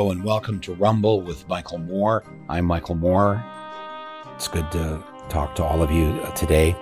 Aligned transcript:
Hello 0.00 0.12
and 0.12 0.24
welcome 0.24 0.58
to 0.60 0.72
Rumble 0.72 1.20
with 1.20 1.46
Michael 1.46 1.76
Moore. 1.76 2.24
I'm 2.48 2.64
Michael 2.64 2.94
Moore. 2.94 3.44
It's 4.34 4.48
good 4.48 4.72
to 4.72 5.04
talk 5.28 5.54
to 5.56 5.62
all 5.62 5.82
of 5.82 5.90
you 5.90 6.18
today. 6.34 6.74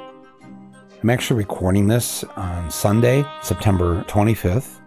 I'm 1.03 1.11
actually 1.11 1.39
recording 1.39 1.89
this 1.89 2.23
on 2.37 2.71
Sunday, 2.71 3.25
September 3.43 4.05
25th, 4.05 4.79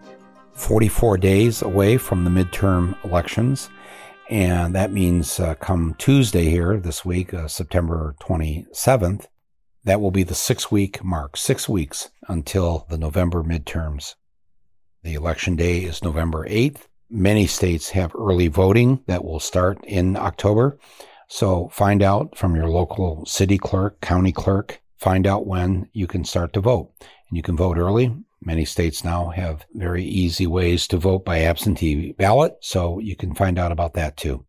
44 0.53 1.17
days 1.17 1.61
away 1.61 1.97
from 1.97 2.23
the 2.23 2.29
midterm 2.29 2.95
elections. 3.03 3.69
And 4.29 4.73
that 4.75 4.93
means 4.93 5.37
uh, 5.37 5.55
come 5.55 5.93
Tuesday 5.97 6.45
here 6.45 6.77
this 6.77 7.03
week, 7.03 7.33
uh, 7.33 7.49
September 7.49 8.15
27th, 8.21 9.25
that 9.83 9.99
will 9.99 10.09
be 10.09 10.23
the 10.23 10.35
six 10.35 10.71
week 10.71 11.03
mark, 11.03 11.35
six 11.35 11.67
weeks 11.67 12.11
until 12.29 12.85
the 12.89 12.97
November 12.97 13.43
midterms. 13.43 14.15
The 15.03 15.15
election 15.15 15.57
day 15.57 15.79
is 15.79 16.01
November 16.01 16.47
8th. 16.47 16.87
Many 17.13 17.45
states 17.45 17.89
have 17.89 18.15
early 18.15 18.47
voting 18.47 19.03
that 19.07 19.25
will 19.25 19.41
start 19.41 19.83
in 19.83 20.15
October. 20.15 20.79
So 21.27 21.67
find 21.67 22.01
out 22.01 22.37
from 22.37 22.55
your 22.55 22.69
local 22.69 23.25
city 23.25 23.57
clerk, 23.57 23.99
county 23.99 24.31
clerk, 24.31 24.81
find 24.97 25.27
out 25.27 25.45
when 25.45 25.89
you 25.91 26.07
can 26.07 26.23
start 26.23 26.53
to 26.53 26.61
vote. 26.61 26.93
And 27.01 27.35
you 27.35 27.43
can 27.43 27.57
vote 27.57 27.77
early. 27.77 28.15
Many 28.41 28.63
states 28.63 29.03
now 29.03 29.29
have 29.29 29.65
very 29.73 30.05
easy 30.05 30.47
ways 30.47 30.87
to 30.87 30.97
vote 30.97 31.25
by 31.25 31.41
absentee 31.41 32.13
ballot. 32.13 32.53
So 32.61 32.99
you 32.99 33.17
can 33.17 33.35
find 33.35 33.59
out 33.59 33.73
about 33.73 33.93
that 33.95 34.15
too. 34.15 34.45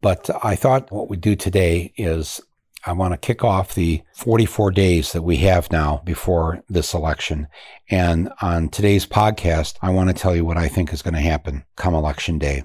But 0.00 0.30
I 0.44 0.54
thought 0.54 0.92
what 0.92 1.10
we 1.10 1.16
do 1.16 1.34
today 1.34 1.92
is 1.96 2.40
I 2.86 2.92
want 2.92 3.12
to 3.12 3.18
kick 3.18 3.44
off 3.44 3.74
the 3.74 4.02
44 4.14 4.70
days 4.70 5.12
that 5.12 5.22
we 5.22 5.36
have 5.38 5.70
now 5.70 6.00
before 6.04 6.62
this 6.68 6.94
election. 6.94 7.46
And 7.90 8.32
on 8.40 8.70
today's 8.70 9.06
podcast, 9.06 9.76
I 9.82 9.90
want 9.90 10.08
to 10.08 10.14
tell 10.14 10.34
you 10.34 10.44
what 10.44 10.56
I 10.56 10.68
think 10.68 10.92
is 10.92 11.02
going 11.02 11.14
to 11.14 11.20
happen 11.20 11.64
come 11.76 11.94
election 11.94 12.38
day. 12.38 12.64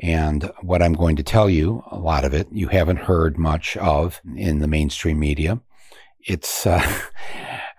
And 0.00 0.48
what 0.60 0.80
I'm 0.80 0.92
going 0.92 1.16
to 1.16 1.24
tell 1.24 1.50
you, 1.50 1.82
a 1.90 1.98
lot 1.98 2.24
of 2.24 2.34
it, 2.34 2.46
you 2.52 2.68
haven't 2.68 2.98
heard 2.98 3.36
much 3.36 3.76
of 3.78 4.20
in 4.36 4.60
the 4.60 4.68
mainstream 4.68 5.18
media. 5.18 5.60
It's, 6.20 6.66
uh, 6.66 6.80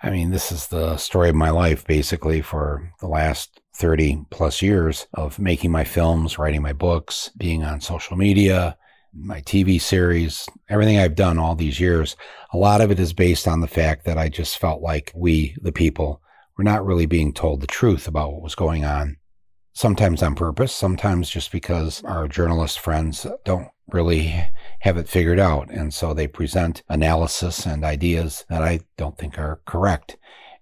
I 0.04 0.10
mean, 0.10 0.32
this 0.32 0.52
is 0.52 0.68
the 0.68 0.98
story 0.98 1.30
of 1.30 1.36
my 1.36 1.50
life 1.50 1.88
basically 1.88 2.42
for 2.42 2.92
the 3.00 3.08
last 3.08 3.62
30 3.76 4.26
plus 4.32 4.62
years 4.62 5.08
of 5.14 5.40
making 5.40 5.72
my 5.72 5.86
films, 5.86 6.38
writing 6.38 6.62
my 6.62 6.74
books, 6.74 7.32
being 7.38 7.64
on 7.64 7.80
social 7.80 8.18
media, 8.18 8.78
my 9.14 9.42
TV 9.42 9.82
series, 9.82 10.48
everything 10.70 11.00
I've 11.00 11.16
done 11.16 11.40
all 11.40 11.56
these 11.56 11.80
years, 11.80 12.16
a 12.54 12.58
lot 12.58 12.82
of 12.82 12.92
it 12.92 13.00
is 13.00 13.14
based 13.14 13.48
on 13.48 13.62
the 13.62 13.68
fact 13.68 14.06
that 14.06 14.18
I 14.18 14.30
just 14.30 14.58
felt 14.58 14.82
like 14.82 15.12
we, 15.16 15.56
the 15.62 15.72
people, 15.72 16.22
were 16.58 16.64
not 16.64 16.86
really 16.86 17.06
being 17.06 17.34
told 17.34 17.62
the 17.62 17.68
truth 17.68 18.08
about 18.08 18.34
what 18.34 18.42
was 18.42 18.56
going 18.56 18.86
on. 18.86 19.18
Sometimes 19.74 20.22
on 20.22 20.36
purpose, 20.36 20.74
sometimes 20.74 21.30
just 21.30 21.52
because 21.52 22.04
our 22.04 22.28
journalist 22.28 22.80
friends 22.80 23.26
don't 23.46 23.70
really 23.88 24.34
have 24.82 24.98
it 24.98 25.08
figured 25.08 25.40
out. 25.40 25.70
And 25.72 25.94
so 25.94 26.14
they 26.14 26.28
present 26.28 26.84
analysis 26.90 27.66
and 27.66 27.84
ideas 27.84 28.46
that 28.50 28.62
I 28.62 28.82
don't 28.98 29.18
think 29.18 29.40
are 29.40 29.62
correct. 29.66 30.18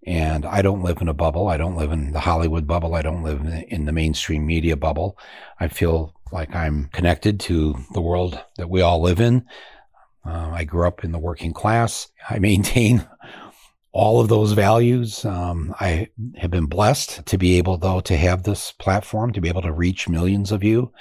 And 0.06 0.46
I 0.46 0.62
don't 0.62 0.84
live 0.84 1.02
in 1.02 1.10
a 1.10 1.14
bubble. 1.14 1.48
I 1.48 1.58
don't 1.58 1.76
live 1.76 1.92
in 1.92 2.12
the 2.12 2.20
Hollywood 2.20 2.68
bubble. 2.68 2.96
I 2.96 3.02
don't 3.02 3.24
live 3.24 3.42
in 3.68 3.86
the 3.86 3.92
mainstream 3.92 4.46
media 4.46 4.78
bubble. 4.78 5.18
I 5.60 5.68
feel 5.68 6.17
like 6.32 6.56
I'm 6.56 6.90
connected 6.94 7.40
to 7.42 7.76
the 7.94 8.02
world 8.02 8.40
that 8.58 8.70
we 8.70 8.82
all 8.82 9.02
live 9.02 9.20
in. 9.20 9.46
Uh, 10.26 10.52
I 10.54 10.64
grew 10.64 10.88
up 10.88 11.04
in 11.04 11.12
the 11.12 11.20
working 11.20 11.54
class. 11.54 12.08
I 12.30 12.40
maintain 12.40 13.08
all 13.92 14.22
of 14.22 14.28
those 14.28 14.52
values. 14.52 15.26
Um, 15.26 15.74
I 15.80 16.10
have 16.38 16.52
been 16.52 16.68
blessed 16.68 17.26
to 17.26 17.38
be 17.38 17.58
able, 17.58 17.78
though, 17.78 18.02
to 18.02 18.18
have 18.18 18.44
this 18.44 18.72
platform, 18.74 19.34
to 19.34 19.42
be 19.42 19.50
able 19.50 19.64
to 19.64 19.72
reach 19.72 20.10
millions 20.10 20.52
of 20.52 20.64
you. 20.64 20.92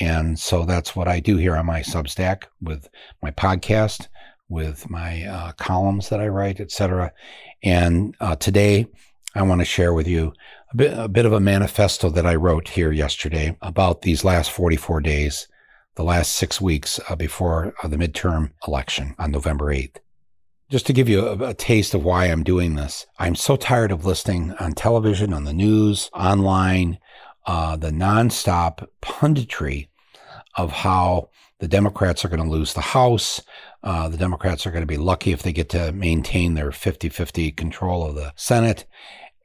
And 0.00 0.38
so 0.38 0.64
that's 0.64 0.94
what 0.94 1.08
I 1.08 1.20
do 1.20 1.36
here 1.36 1.56
on 1.56 1.66
my 1.66 1.80
Substack 1.80 2.44
with 2.60 2.88
my 3.22 3.30
podcast, 3.30 4.08
with 4.48 4.88
my 4.90 5.24
uh, 5.24 5.52
columns 5.52 6.08
that 6.10 6.20
I 6.20 6.28
write, 6.28 6.60
etc. 6.60 7.12
And 7.62 8.14
uh, 8.20 8.36
today, 8.36 8.86
I 9.34 9.42
want 9.42 9.60
to 9.60 9.64
share 9.64 9.92
with 9.92 10.06
you 10.06 10.32
a 10.72 10.76
bit, 10.76 10.98
a 10.98 11.08
bit 11.08 11.26
of 11.26 11.32
a 11.32 11.40
manifesto 11.40 12.10
that 12.10 12.26
I 12.26 12.34
wrote 12.34 12.68
here 12.68 12.92
yesterday 12.92 13.56
about 13.62 14.02
these 14.02 14.24
last 14.24 14.50
44 14.50 15.00
days, 15.00 15.48
the 15.94 16.04
last 16.04 16.32
six 16.32 16.60
weeks 16.60 16.98
uh, 17.08 17.16
before 17.16 17.74
uh, 17.82 17.88
the 17.88 17.96
midterm 17.96 18.52
election 18.66 19.14
on 19.18 19.30
November 19.30 19.66
8th. 19.66 19.98
Just 20.68 20.86
to 20.86 20.92
give 20.92 21.08
you 21.08 21.26
a, 21.26 21.50
a, 21.50 21.54
taste 21.54 21.94
of 21.94 22.04
why 22.04 22.24
I'm 22.24 22.42
doing 22.42 22.74
this, 22.74 23.06
I'm 23.20 23.36
so 23.36 23.54
tired 23.54 23.92
of 23.92 24.04
listening 24.04 24.52
on 24.58 24.72
television, 24.72 25.32
on 25.32 25.44
the 25.44 25.52
news, 25.52 26.10
online, 26.12 26.98
uh, 27.46 27.76
the 27.76 27.90
nonstop 27.90 28.84
punditry 29.00 29.88
of 30.56 30.72
how 30.72 31.30
the 31.60 31.68
Democrats 31.68 32.24
are 32.24 32.28
going 32.28 32.42
to 32.42 32.50
lose 32.50 32.74
the 32.74 32.80
House. 32.80 33.40
Uh, 33.84 34.08
the 34.08 34.16
Democrats 34.16 34.66
are 34.66 34.72
going 34.72 34.82
to 34.82 34.86
be 34.86 34.96
lucky 34.96 35.30
if 35.30 35.42
they 35.42 35.52
get 35.52 35.68
to 35.68 35.92
maintain 35.92 36.54
their 36.54 36.72
50 36.72 37.08
50 37.08 37.52
control 37.52 38.04
of 38.04 38.16
the 38.16 38.32
Senate. 38.34 38.86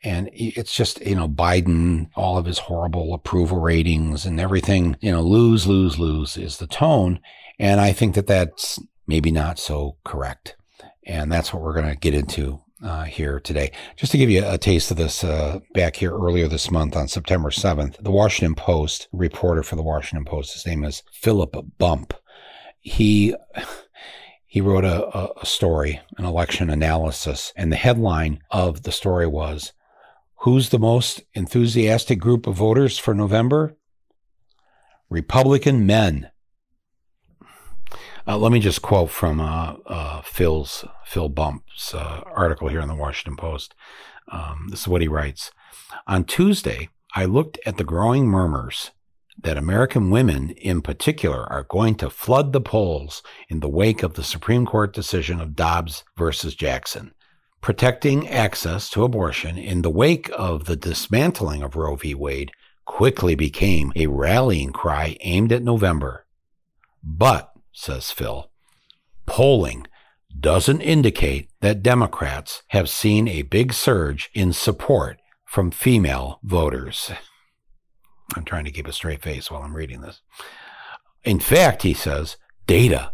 And 0.03 0.29
it's 0.34 0.75
just, 0.75 1.00
you 1.06 1.16
know, 1.16 1.29
Biden, 1.29 2.09
all 2.16 2.38
of 2.38 2.45
his 2.45 2.57
horrible 2.57 3.13
approval 3.13 3.59
ratings 3.59 4.25
and 4.25 4.39
everything, 4.39 4.95
you 5.00 5.12
know, 5.12 5.22
lose, 5.22 5.67
lose, 5.67 6.00
lose 6.00 6.38
is 6.38 6.57
the 6.57 6.67
tone. 6.67 7.19
And 7.59 7.79
I 7.79 7.94
think 7.94 8.16
that 8.16 8.25
that's 8.25 8.79
maybe 9.06 9.31
not 9.31 9.59
so 9.59 9.97
correct. 10.03 10.56
And 11.06 11.31
that's 11.31 11.53
what 11.53 11.62
we're 11.62 11.73
going 11.73 11.89
to 11.89 11.95
get 11.95 12.16
into 12.16 12.62
uh, 12.84 13.03
here 13.03 13.39
today. 13.39 13.72
Just 13.95 14.12
to 14.12 14.17
give 14.17 14.29
you 14.29 14.44
a 14.44 14.57
taste 14.57 14.89
of 14.89 14.97
this, 14.97 15.23
uh, 15.23 15.59
back 15.73 15.95
here 15.95 16.12
earlier 16.12 16.47
this 16.47 16.72
month 16.72 16.95
on 16.95 17.07
September 17.07 17.50
7th, 17.50 18.01
the 18.03 18.12
Washington 18.12 18.56
Post, 18.56 19.07
reporter 19.12 19.62
for 19.62 19.75
the 19.75 19.83
Washington 19.83 20.25
Post, 20.25 20.53
his 20.53 20.66
name 20.66 20.83
is 20.83 21.03
Philip 21.12 21.56
Bump. 21.78 22.16
He, 22.79 23.35
he 24.45 24.62
wrote 24.62 24.85
a, 24.85 25.39
a 25.39 25.45
story, 25.45 26.01
an 26.18 26.25
election 26.25 26.72
analysis, 26.72 27.53
and 27.56 27.72
the 27.72 27.78
headline 27.78 28.39
of 28.50 28.81
the 28.81 28.91
story 28.91 29.28
was 29.28 29.73
Who's 30.41 30.69
the 30.69 30.79
most 30.79 31.22
enthusiastic 31.35 32.19
group 32.19 32.47
of 32.47 32.56
voters 32.56 32.97
for 32.97 33.13
November? 33.13 33.78
Republican 35.07 35.85
men. 35.85 36.31
Uh, 38.28 38.40
let 38.40 38.51
me 38.51 38.59
just 38.59 38.81
quote 38.81 39.12
from 39.12 39.40
uh, 39.40 39.75
uh, 39.85 40.22
Phil's 40.24 40.84
Phil 41.06 41.30
Bump's 41.30 41.94
uh, 41.94 42.22
article 42.25 42.69
here 42.69 42.81
in 42.81 42.88
the 42.88 42.96
Washington 42.96 43.38
Post. 43.38 43.75
Um, 44.31 44.69
this 44.72 44.81
is 44.81 44.88
what 44.88 45.01
he 45.01 45.07
writes: 45.07 45.51
On 46.07 46.24
Tuesday, 46.24 46.90
I 47.13 47.25
looked 47.25 47.59
at 47.68 47.78
the 47.78 47.84
growing 47.84 48.25
murmurs 48.25 48.90
that 49.44 49.59
American 49.59 50.09
women, 50.09 50.50
in 50.57 50.81
particular, 50.81 51.44
are 51.53 51.68
going 51.69 51.94
to 51.96 52.09
flood 52.09 52.51
the 52.51 52.62
polls 52.62 53.22
in 53.47 53.59
the 53.59 53.69
wake 53.69 54.01
of 54.01 54.16
the 54.16 54.24
Supreme 54.24 54.66
Court 54.66 54.91
decision 54.91 55.40
of 55.40 55.56
Dobbs 55.56 56.03
versus 56.18 56.56
Jackson 56.56 57.13
protecting 57.62 58.28
access 58.28 58.90
to 58.90 59.04
abortion 59.04 59.58
in 59.58 59.84
the 59.84 59.90
wake 59.90 60.30
of 60.36 60.66
the 60.66 60.76
dismantling 60.76 61.62
of 61.62 61.76
Roe 61.76 61.96
v. 61.96 62.16
Wade 62.16 62.52
quickly 62.86 63.36
became 63.36 63.94
a 63.96 64.08
rallying 64.08 64.72
cry 64.72 65.16
aimed 65.22 65.52
at 65.52 65.64
November. 65.64 66.26
But, 67.04 67.52
says 67.72 68.12
Phil, 68.12 68.52
polling 69.26 69.88
doesn't 70.38 70.82
indicate 70.82 71.50
that 71.62 71.84
Democrats 71.84 72.64
have 72.70 72.90
seen 72.90 73.28
a 73.28 73.44
big 73.44 73.74
surge 73.74 74.30
in 74.34 74.54
support 74.54 75.20
from 75.46 75.70
female 75.70 76.40
voters. 76.44 77.12
I'm 78.36 78.46
trying 78.46 78.66
to 78.66 78.72
keep 78.72 78.88
a 78.88 78.94
straight 78.94 79.22
face 79.22 79.52
while 79.52 79.62
I'm 79.62 79.75
reading 79.75 80.02
this. 80.02 80.22
In 81.24 81.40
fact, 81.40 81.84
he 81.84 81.94
says, 81.94 82.38
data 82.66 83.12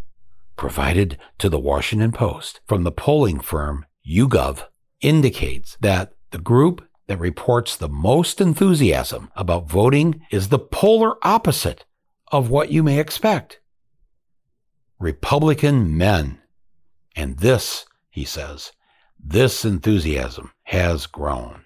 provided 0.55 1.17
to 1.39 1.49
the 1.49 1.59
Washington 1.59 2.11
Post 2.11 2.61
from 2.67 2.83
the 2.83 2.91
polling 2.91 3.39
firm 3.39 3.85
YouGov 4.07 4.63
indicates 5.01 5.77
that 5.81 6.13
the 6.31 6.37
group 6.37 6.87
that 7.07 7.19
reports 7.19 7.75
the 7.75 7.89
most 7.89 8.39
enthusiasm 8.39 9.31
about 9.35 9.69
voting 9.69 10.21
is 10.31 10.49
the 10.49 10.59
polar 10.59 11.15
opposite 11.25 11.85
of 12.31 12.49
what 12.49 12.71
you 12.71 12.83
may 12.83 12.99
expect. 12.99 13.59
Republican 14.99 15.97
men. 15.97 16.39
And 17.15 17.39
this, 17.39 17.85
he 18.09 18.25
says, 18.25 18.71
this 19.19 19.65
enthusiasm 19.65 20.51
has 20.63 21.05
grown. 21.05 21.63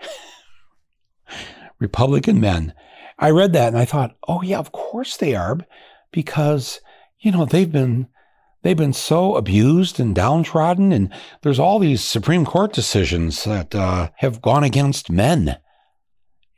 Republican 1.78 2.40
men. 2.40 2.74
I 3.18 3.30
read 3.30 3.52
that 3.52 3.68
and 3.68 3.78
I 3.78 3.84
thought, 3.84 4.16
oh, 4.26 4.42
yeah, 4.42 4.58
of 4.58 4.72
course 4.72 5.16
they 5.16 5.34
are, 5.34 5.58
because, 6.12 6.80
you 7.18 7.32
know, 7.32 7.44
they've 7.44 7.70
been 7.70 8.08
they've 8.68 8.76
been 8.76 8.92
so 8.92 9.34
abused 9.34 9.98
and 9.98 10.14
downtrodden. 10.14 10.92
And 10.92 11.10
there's 11.40 11.58
all 11.58 11.78
these 11.78 12.04
Supreme 12.04 12.44
Court 12.44 12.70
decisions 12.74 13.44
that 13.44 13.74
uh, 13.74 14.10
have 14.16 14.42
gone 14.42 14.62
against 14.62 15.08
men. 15.08 15.56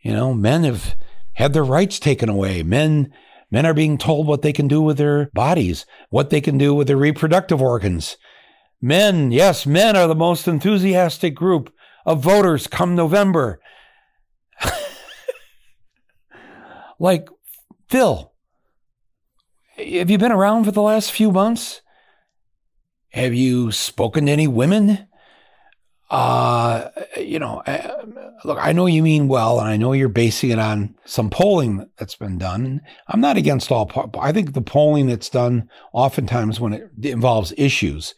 You 0.00 0.12
know, 0.12 0.34
men 0.34 0.64
have 0.64 0.96
had 1.34 1.52
their 1.52 1.62
rights 1.62 2.00
taken 2.00 2.28
away. 2.28 2.64
Men, 2.64 3.12
men 3.52 3.64
are 3.64 3.74
being 3.74 3.96
told 3.96 4.26
what 4.26 4.42
they 4.42 4.52
can 4.52 4.66
do 4.66 4.82
with 4.82 4.98
their 4.98 5.26
bodies, 5.34 5.86
what 6.08 6.30
they 6.30 6.40
can 6.40 6.58
do 6.58 6.74
with 6.74 6.88
their 6.88 6.96
reproductive 6.96 7.62
organs. 7.62 8.16
Men, 8.82 9.30
yes, 9.30 9.64
men 9.64 9.94
are 9.94 10.08
the 10.08 10.16
most 10.16 10.48
enthusiastic 10.48 11.36
group 11.36 11.72
of 12.04 12.20
voters 12.20 12.66
come 12.66 12.96
November. 12.96 13.60
like 16.98 17.28
Phil, 17.88 18.32
have 19.76 20.10
you 20.10 20.18
been 20.18 20.32
around 20.32 20.64
for 20.64 20.72
the 20.72 20.82
last 20.82 21.12
few 21.12 21.30
months? 21.30 21.82
Have 23.10 23.34
you 23.34 23.72
spoken 23.72 24.26
to 24.26 24.32
any 24.32 24.46
women? 24.46 25.06
Uh, 26.10 26.90
you 27.16 27.38
know, 27.38 27.62
uh, 27.66 28.04
look, 28.44 28.58
I 28.60 28.72
know 28.72 28.86
you 28.86 29.02
mean 29.02 29.28
well, 29.28 29.60
and 29.60 29.68
I 29.68 29.76
know 29.76 29.92
you're 29.92 30.08
basing 30.08 30.50
it 30.50 30.58
on 30.58 30.96
some 31.04 31.30
polling 31.30 31.88
that's 31.98 32.16
been 32.16 32.36
done. 32.36 32.80
I'm 33.08 33.20
not 33.20 33.36
against 33.36 33.70
all. 33.70 33.90
I 34.18 34.32
think 34.32 34.52
the 34.52 34.60
polling 34.60 35.06
that's 35.06 35.28
done 35.28 35.68
oftentimes 35.92 36.58
when 36.58 36.72
it 36.72 36.90
involves 37.02 37.52
issues, 37.56 38.14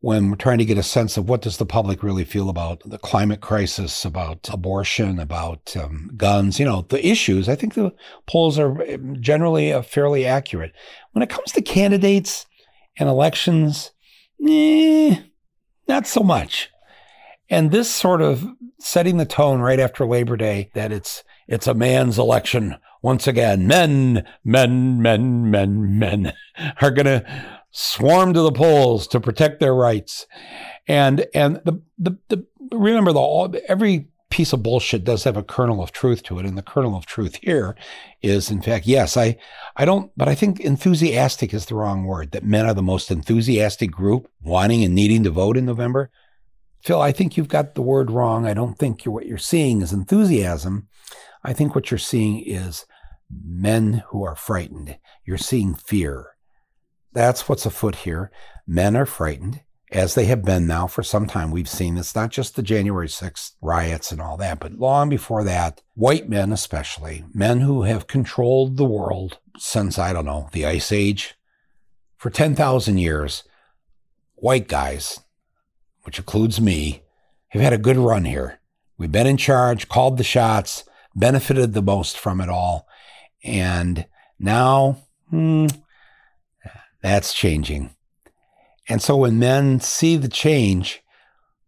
when 0.00 0.28
we're 0.28 0.36
trying 0.36 0.58
to 0.58 0.64
get 0.66 0.76
a 0.76 0.82
sense 0.82 1.16
of 1.16 1.28
what 1.28 1.40
does 1.40 1.56
the 1.56 1.64
public 1.64 2.02
really 2.02 2.24
feel 2.24 2.50
about 2.50 2.82
the 2.84 2.98
climate 2.98 3.40
crisis, 3.40 4.04
about 4.04 4.50
abortion, 4.52 5.18
about 5.18 5.74
um, 5.76 6.10
guns, 6.16 6.58
you 6.58 6.66
know, 6.66 6.84
the 6.88 7.06
issues. 7.06 7.48
I 7.48 7.54
think 7.54 7.74
the 7.74 7.94
polls 8.26 8.58
are 8.58 8.84
generally 9.20 9.72
uh, 9.72 9.80
fairly 9.80 10.26
accurate. 10.26 10.72
When 11.12 11.22
it 11.22 11.30
comes 11.30 11.52
to 11.52 11.62
candidates 11.62 12.44
and 12.98 13.08
elections, 13.08 13.92
eh, 14.46 15.16
not 15.88 16.06
so 16.06 16.22
much. 16.22 16.70
And 17.48 17.70
this 17.70 17.94
sort 17.94 18.22
of 18.22 18.46
setting 18.78 19.16
the 19.16 19.26
tone 19.26 19.60
right 19.60 19.78
after 19.78 20.06
Labor 20.06 20.36
Day 20.36 20.70
that 20.74 20.92
it's 20.92 21.22
it's 21.46 21.66
a 21.66 21.74
man's 21.74 22.18
election 22.18 22.76
once 23.02 23.26
again. 23.26 23.66
Men, 23.66 24.26
men, 24.44 25.02
men, 25.02 25.50
men, 25.50 25.98
men 25.98 26.32
are 26.80 26.90
going 26.90 27.06
to 27.06 27.24
swarm 27.70 28.32
to 28.32 28.40
the 28.40 28.52
polls 28.52 29.06
to 29.08 29.20
protect 29.20 29.60
their 29.60 29.74
rights. 29.74 30.26
And 30.86 31.26
and 31.34 31.56
the 31.64 31.82
the, 31.98 32.16
the 32.28 32.46
remember 32.70 33.12
the 33.12 33.62
every 33.68 34.08
piece 34.32 34.54
of 34.54 34.62
bullshit 34.62 35.04
does 35.04 35.24
have 35.24 35.36
a 35.36 35.42
kernel 35.42 35.82
of 35.82 35.92
truth 35.92 36.22
to 36.22 36.38
it 36.38 36.46
and 36.46 36.56
the 36.56 36.62
kernel 36.62 36.96
of 36.96 37.04
truth 37.04 37.38
here 37.42 37.76
is 38.22 38.50
in 38.50 38.62
fact 38.62 38.86
yes 38.86 39.14
i 39.14 39.36
i 39.76 39.84
don't 39.84 40.10
but 40.16 40.26
i 40.26 40.34
think 40.34 40.58
enthusiastic 40.58 41.52
is 41.52 41.66
the 41.66 41.74
wrong 41.74 42.04
word 42.04 42.30
that 42.32 42.42
men 42.42 42.64
are 42.64 42.72
the 42.72 42.82
most 42.82 43.10
enthusiastic 43.10 43.90
group 43.90 44.26
wanting 44.42 44.82
and 44.82 44.94
needing 44.94 45.22
to 45.22 45.30
vote 45.30 45.58
in 45.58 45.66
november 45.66 46.10
Phil, 46.82 47.00
I 47.00 47.12
think 47.12 47.36
you've 47.36 47.46
got 47.46 47.76
the 47.76 47.82
word 47.82 48.10
wrong. 48.10 48.44
I 48.44 48.54
don't 48.54 48.76
think 48.76 49.04
you're, 49.04 49.14
what 49.14 49.26
you're 49.26 49.38
seeing 49.38 49.82
is 49.82 49.92
enthusiasm. 49.92 50.88
I 51.44 51.52
think 51.52 51.76
what 51.76 51.92
you're 51.92 51.98
seeing 51.98 52.42
is 52.44 52.86
men 53.30 54.02
who 54.08 54.24
are 54.24 54.34
frightened. 54.34 54.98
You're 55.24 55.38
seeing 55.38 55.74
fear. 55.76 56.36
That's 57.12 57.48
what's 57.48 57.66
afoot 57.66 57.94
here. 57.94 58.32
Men 58.66 58.96
are 58.96 59.06
frightened, 59.06 59.62
as 59.92 60.14
they 60.14 60.24
have 60.24 60.42
been 60.42 60.66
now 60.66 60.86
for 60.86 61.02
some 61.02 61.26
time. 61.26 61.50
We've 61.50 61.68
seen 61.68 61.98
it's 61.98 62.14
not 62.14 62.30
just 62.30 62.56
the 62.56 62.62
January 62.62 63.08
6th 63.08 63.52
riots 63.60 64.10
and 64.10 64.20
all 64.20 64.36
that, 64.38 64.58
but 64.58 64.78
long 64.78 65.08
before 65.08 65.44
that, 65.44 65.82
white 65.94 66.28
men 66.28 66.52
especially, 66.52 67.24
men 67.34 67.60
who 67.60 67.82
have 67.82 68.06
controlled 68.06 68.76
the 68.76 68.84
world 68.84 69.38
since, 69.58 69.98
I 69.98 70.12
don't 70.12 70.24
know, 70.24 70.48
the 70.52 70.64
Ice 70.64 70.92
Age, 70.92 71.34
for 72.16 72.30
10,000 72.30 72.98
years, 72.98 73.44
white 74.36 74.66
guys, 74.66 75.20
which 76.04 76.18
includes 76.18 76.60
me, 76.60 77.02
have 77.48 77.62
had 77.62 77.72
a 77.72 77.78
good 77.78 77.98
run 77.98 78.24
here. 78.24 78.60
We've 78.96 79.12
been 79.12 79.26
in 79.26 79.36
charge, 79.36 79.88
called 79.88 80.16
the 80.16 80.24
shots, 80.24 80.84
benefited 81.14 81.74
the 81.74 81.82
most 81.82 82.18
from 82.18 82.40
it 82.40 82.48
all. 82.48 82.86
And 83.44 84.06
now, 84.38 84.98
hmm, 85.28 85.66
that's 87.02 87.34
changing. 87.34 87.90
And 88.88 89.00
so 89.00 89.16
when 89.16 89.38
men 89.38 89.80
see 89.80 90.16
the 90.16 90.28
change, 90.28 91.02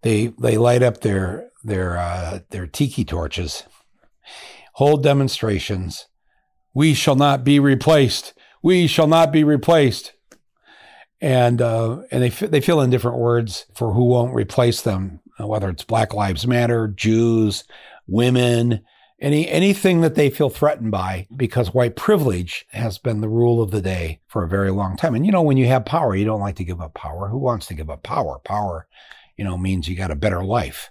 they 0.02 0.28
they 0.38 0.58
light 0.58 0.82
up 0.82 1.00
their 1.00 1.50
their 1.62 1.98
uh, 1.98 2.40
their 2.50 2.66
tiki 2.66 3.04
torches, 3.04 3.64
hold 4.74 5.02
demonstrations. 5.02 6.06
We 6.74 6.94
shall 6.94 7.16
not 7.16 7.44
be 7.44 7.60
replaced. 7.60 8.34
We 8.62 8.86
shall 8.86 9.06
not 9.06 9.30
be 9.32 9.44
replaced 9.44 10.14
and 11.24 11.62
uh, 11.62 12.02
and 12.10 12.22
they 12.22 12.28
they 12.28 12.60
fill 12.60 12.82
in 12.82 12.90
different 12.90 13.16
words 13.16 13.64
for 13.74 13.94
who 13.94 14.04
won't 14.04 14.34
replace 14.34 14.82
them, 14.82 15.20
uh, 15.40 15.46
whether 15.46 15.70
it's 15.70 15.82
Black 15.82 16.12
Lives 16.12 16.46
Matter, 16.46 16.86
Jews, 16.88 17.64
women, 18.06 18.84
any 19.24 19.48
anything 19.48 20.02
that 20.02 20.14
they 20.14 20.30
feel 20.30 20.50
threatened 20.50 20.90
by, 20.90 21.26
because 21.34 21.74
white 21.74 21.96
privilege 21.96 22.66
has 22.70 22.98
been 22.98 23.20
the 23.20 23.28
rule 23.28 23.62
of 23.62 23.70
the 23.70 23.82
day 23.82 24.20
for 24.28 24.44
a 24.44 24.48
very 24.48 24.70
long 24.70 24.96
time. 24.96 25.14
And 25.14 25.26
you 25.26 25.32
know, 25.32 25.42
when 25.42 25.56
you 25.56 25.66
have 25.66 25.84
power, 25.84 26.14
you 26.14 26.24
don't 26.24 26.40
like 26.40 26.56
to 26.56 26.64
give 26.64 26.80
up 26.80 26.94
power. 26.94 27.28
Who 27.28 27.38
wants 27.38 27.66
to 27.66 27.74
give 27.74 27.90
up 27.90 28.02
power? 28.02 28.38
Power, 28.44 28.86
you 29.36 29.44
know, 29.44 29.58
means 29.58 29.88
you 29.88 29.96
got 29.96 30.10
a 30.10 30.16
better 30.16 30.44
life. 30.44 30.90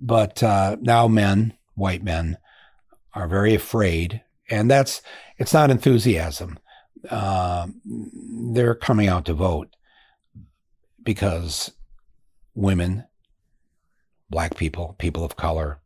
But 0.00 0.42
uh, 0.42 0.76
now 0.80 1.08
men, 1.08 1.54
white 1.74 2.02
men, 2.02 2.36
are 3.14 3.28
very 3.28 3.54
afraid, 3.54 4.22
and 4.50 4.70
that's 4.70 5.00
it's 5.38 5.54
not 5.54 5.70
enthusiasm 5.70 6.58
uh, 7.10 7.66
they're 8.52 8.74
coming 8.74 9.08
out 9.08 9.24
to 9.26 9.34
vote 9.34 9.68
because 11.02 11.72
women, 12.54 13.04
black 14.30 14.56
people, 14.56 14.94
people 14.98 15.24
of 15.24 15.36
color, 15.36 15.80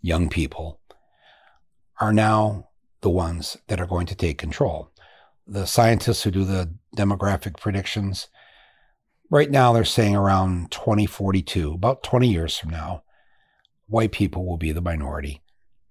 young 0.00 0.28
people 0.28 0.77
are 2.00 2.12
now 2.12 2.68
the 3.00 3.10
ones 3.10 3.56
that 3.68 3.80
are 3.80 3.86
going 3.86 4.06
to 4.06 4.14
take 4.14 4.38
control. 4.38 4.90
The 5.46 5.66
scientists 5.66 6.22
who 6.22 6.30
do 6.30 6.44
the 6.44 6.74
demographic 6.96 7.58
predictions, 7.58 8.28
right 9.30 9.50
now 9.50 9.72
they're 9.72 9.84
saying 9.84 10.16
around 10.16 10.70
2042, 10.70 11.72
about 11.72 12.02
20 12.02 12.28
years 12.28 12.56
from 12.56 12.70
now, 12.70 13.02
white 13.86 14.12
people 14.12 14.46
will 14.46 14.58
be 14.58 14.72
the 14.72 14.80
minority 14.80 15.42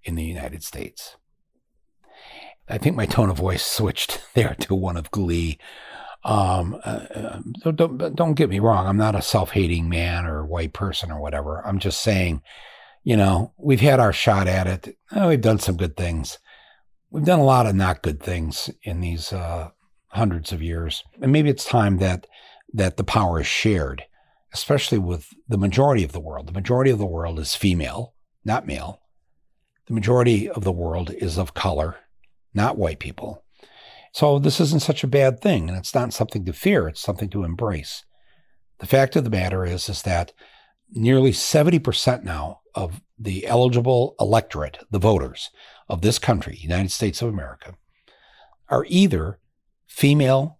in 0.04 0.15
the 0.15 0.24
United 0.24 0.63
States. 0.63 1.18
I 2.69 2.77
think 2.77 2.95
my 2.95 3.06
tone 3.06 3.30
of 3.30 3.38
voice 3.38 3.65
switched 3.65 4.21
there 4.33 4.56
to 4.62 4.75
one 4.75 4.98
of 4.98 5.12
glee. 5.12 5.57
Um, 6.24 6.80
uh, 6.83 7.06
uh 7.13 7.71
don't 7.71 8.15
don't 8.15 8.33
get 8.33 8.50
me 8.50 8.59
wrong. 8.59 8.86
I'm 8.86 8.98
not 8.98 9.15
a 9.15 9.21
self-hating 9.21 9.88
man 9.88 10.25
or 10.25 10.45
white 10.45 10.74
person 10.74 11.12
or 11.12 11.21
whatever. 11.21 11.65
I'm 11.65 11.80
just 11.80 12.01
saying, 12.01 12.42
you 13.07 13.15
know, 13.15 13.54
we've 13.56 13.80
had 13.80 14.01
our 14.01 14.12
shot 14.12 14.50
at 14.50 14.68
it. 14.68 14.98
Oh, 15.13 15.30
we've 15.30 15.39
done 15.39 15.59
some 15.59 15.77
good 15.77 15.95
things. 15.95 16.39
We've 17.09 17.24
done 17.24 17.39
a 17.39 17.45
lot 17.45 17.65
of 17.65 17.74
not 17.74 18.01
good 18.01 18.21
things 18.21 18.69
in 18.83 18.99
these 18.99 19.31
uh, 19.31 19.69
hundreds 20.09 20.52
of 20.52 20.61
years, 20.61 21.06
and 21.21 21.31
maybe 21.31 21.49
it's 21.49 21.64
time 21.64 21.99
that 21.99 22.28
that 22.73 22.97
the 22.97 23.06
power 23.06 23.40
is 23.40 23.47
shared, 23.47 24.04
especially 24.54 24.97
with 24.97 25.30
the 25.47 25.57
majority 25.57 26.04
of 26.04 26.11
the 26.11 26.19
world. 26.19 26.47
The 26.47 26.52
majority 26.52 26.92
of 26.92 26.97
the 26.97 27.06
world 27.06 27.40
is 27.40 27.56
female, 27.56 28.14
not 28.44 28.68
male. 28.68 28.99
The 29.87 29.94
majority 29.94 30.49
of 30.49 30.66
the 30.66 30.73
world 30.73 31.09
is 31.11 31.37
of 31.37 31.54
color, 31.54 31.95
not 32.54 32.78
white 32.78 32.99
people. 32.99 33.42
So 34.11 34.37
this 34.37 34.59
isn't 34.59 34.81
such 34.81 35.06
a 35.06 35.07
bad 35.07 35.40
thing, 35.40 35.69
and 35.69 35.78
it's 35.78 35.95
not 35.95 36.11
something 36.11 36.44
to 36.44 36.52
fear, 36.52 36.90
it's 36.90 36.99
something 36.99 37.30
to 37.30 37.45
embrace. 37.45 38.04
The 38.80 38.85
fact 38.85 39.16
of 39.16 39.23
the 39.23 39.30
matter 39.30 39.64
is, 39.64 39.87
is 39.87 40.02
that 40.02 40.33
nearly 40.92 41.31
70% 41.31 42.23
now 42.26 42.59
of 42.78 43.02
the 43.18 43.48
eligible 43.48 44.16
electorate, 44.19 44.78
the 44.92 45.00
voters 45.00 45.50
of 45.90 46.02
this 46.02 46.19
country, 46.19 46.56
United 46.62 46.92
States 46.92 47.24
of 47.24 47.28
America, 47.28 47.76
are 48.69 48.86
either 48.88 49.40
female, 49.88 50.60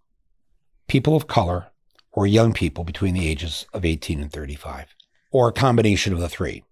people 0.88 1.14
of 1.14 1.28
color, 1.28 1.68
or 2.10 2.26
young 2.26 2.52
people 2.52 2.82
between 2.82 3.14
the 3.14 3.28
ages 3.28 3.66
of 3.72 3.84
18 3.84 4.20
and 4.20 4.32
35, 4.32 4.96
or 5.30 5.48
a 5.48 5.52
combination 5.52 6.12
of 6.12 6.18
the 6.18 6.28
three. 6.28 6.64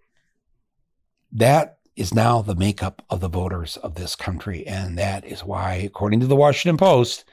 That 1.30 1.78
is 1.94 2.12
now 2.12 2.42
the 2.42 2.56
makeup 2.56 3.02
of 3.08 3.20
the 3.20 3.28
voters 3.28 3.76
of 3.76 3.94
this 3.94 4.16
country. 4.16 4.66
And 4.66 4.98
that 4.98 5.24
is 5.24 5.44
why, 5.44 5.74
according 5.74 6.18
to 6.20 6.26
the 6.26 6.34
Washington 6.34 6.76
Post, 6.76 7.24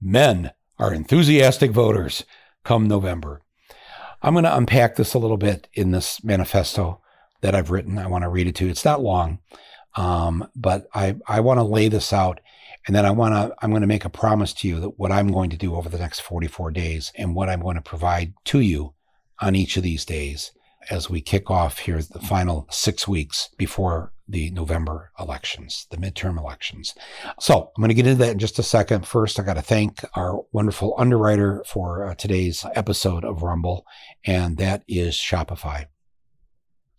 men 0.00 0.52
are 0.78 0.94
enthusiastic 0.94 1.72
voters 1.72 2.24
come 2.64 2.88
November. 2.88 3.42
I'm 4.22 4.32
going 4.32 4.44
to 4.44 4.56
unpack 4.56 4.96
this 4.96 5.12
a 5.12 5.18
little 5.18 5.36
bit 5.36 5.68
in 5.74 5.90
this 5.90 6.24
manifesto 6.24 7.01
that 7.42 7.54
I've 7.54 7.70
written. 7.70 7.98
I 7.98 8.06
want 8.06 8.22
to 8.22 8.28
read 8.28 8.46
it 8.46 8.54
to 8.56 8.64
you. 8.64 8.70
It's 8.70 8.84
not 8.84 9.02
long, 9.02 9.38
um, 9.96 10.48
but 10.56 10.86
I, 10.94 11.16
I 11.26 11.40
want 11.40 11.58
to 11.58 11.64
lay 11.64 11.88
this 11.88 12.12
out. 12.12 12.40
And 12.86 12.96
then 12.96 13.06
I 13.06 13.12
want 13.12 13.34
to, 13.34 13.54
I'm 13.62 13.70
going 13.70 13.82
to 13.82 13.86
make 13.86 14.04
a 14.04 14.10
promise 14.10 14.52
to 14.54 14.68
you 14.68 14.80
that 14.80 14.98
what 14.98 15.12
I'm 15.12 15.30
going 15.30 15.50
to 15.50 15.56
do 15.56 15.76
over 15.76 15.88
the 15.88 15.98
next 15.98 16.20
44 16.20 16.72
days 16.72 17.12
and 17.16 17.34
what 17.34 17.48
I'm 17.48 17.60
going 17.60 17.76
to 17.76 17.82
provide 17.82 18.32
to 18.46 18.60
you 18.60 18.94
on 19.40 19.54
each 19.54 19.76
of 19.76 19.82
these 19.82 20.04
days 20.04 20.52
as 20.90 21.08
we 21.08 21.20
kick 21.20 21.50
off 21.50 21.78
here 21.78 22.00
the 22.02 22.18
final 22.18 22.66
six 22.70 23.06
weeks 23.06 23.50
before 23.56 24.12
the 24.28 24.50
November 24.50 25.12
elections, 25.18 25.86
the 25.90 25.96
midterm 25.96 26.38
elections. 26.38 26.94
So 27.38 27.70
I'm 27.76 27.80
going 27.80 27.88
to 27.88 27.94
get 27.94 28.06
into 28.06 28.24
that 28.24 28.32
in 28.32 28.38
just 28.38 28.58
a 28.58 28.62
second. 28.64 29.06
First, 29.06 29.38
I 29.38 29.42
got 29.42 29.54
to 29.54 29.62
thank 29.62 30.00
our 30.14 30.40
wonderful 30.52 30.94
underwriter 30.98 31.62
for 31.66 32.06
uh, 32.06 32.14
today's 32.14 32.64
episode 32.74 33.24
of 33.24 33.42
Rumble, 33.42 33.84
and 34.24 34.56
that 34.56 34.82
is 34.88 35.14
Shopify. 35.14 35.86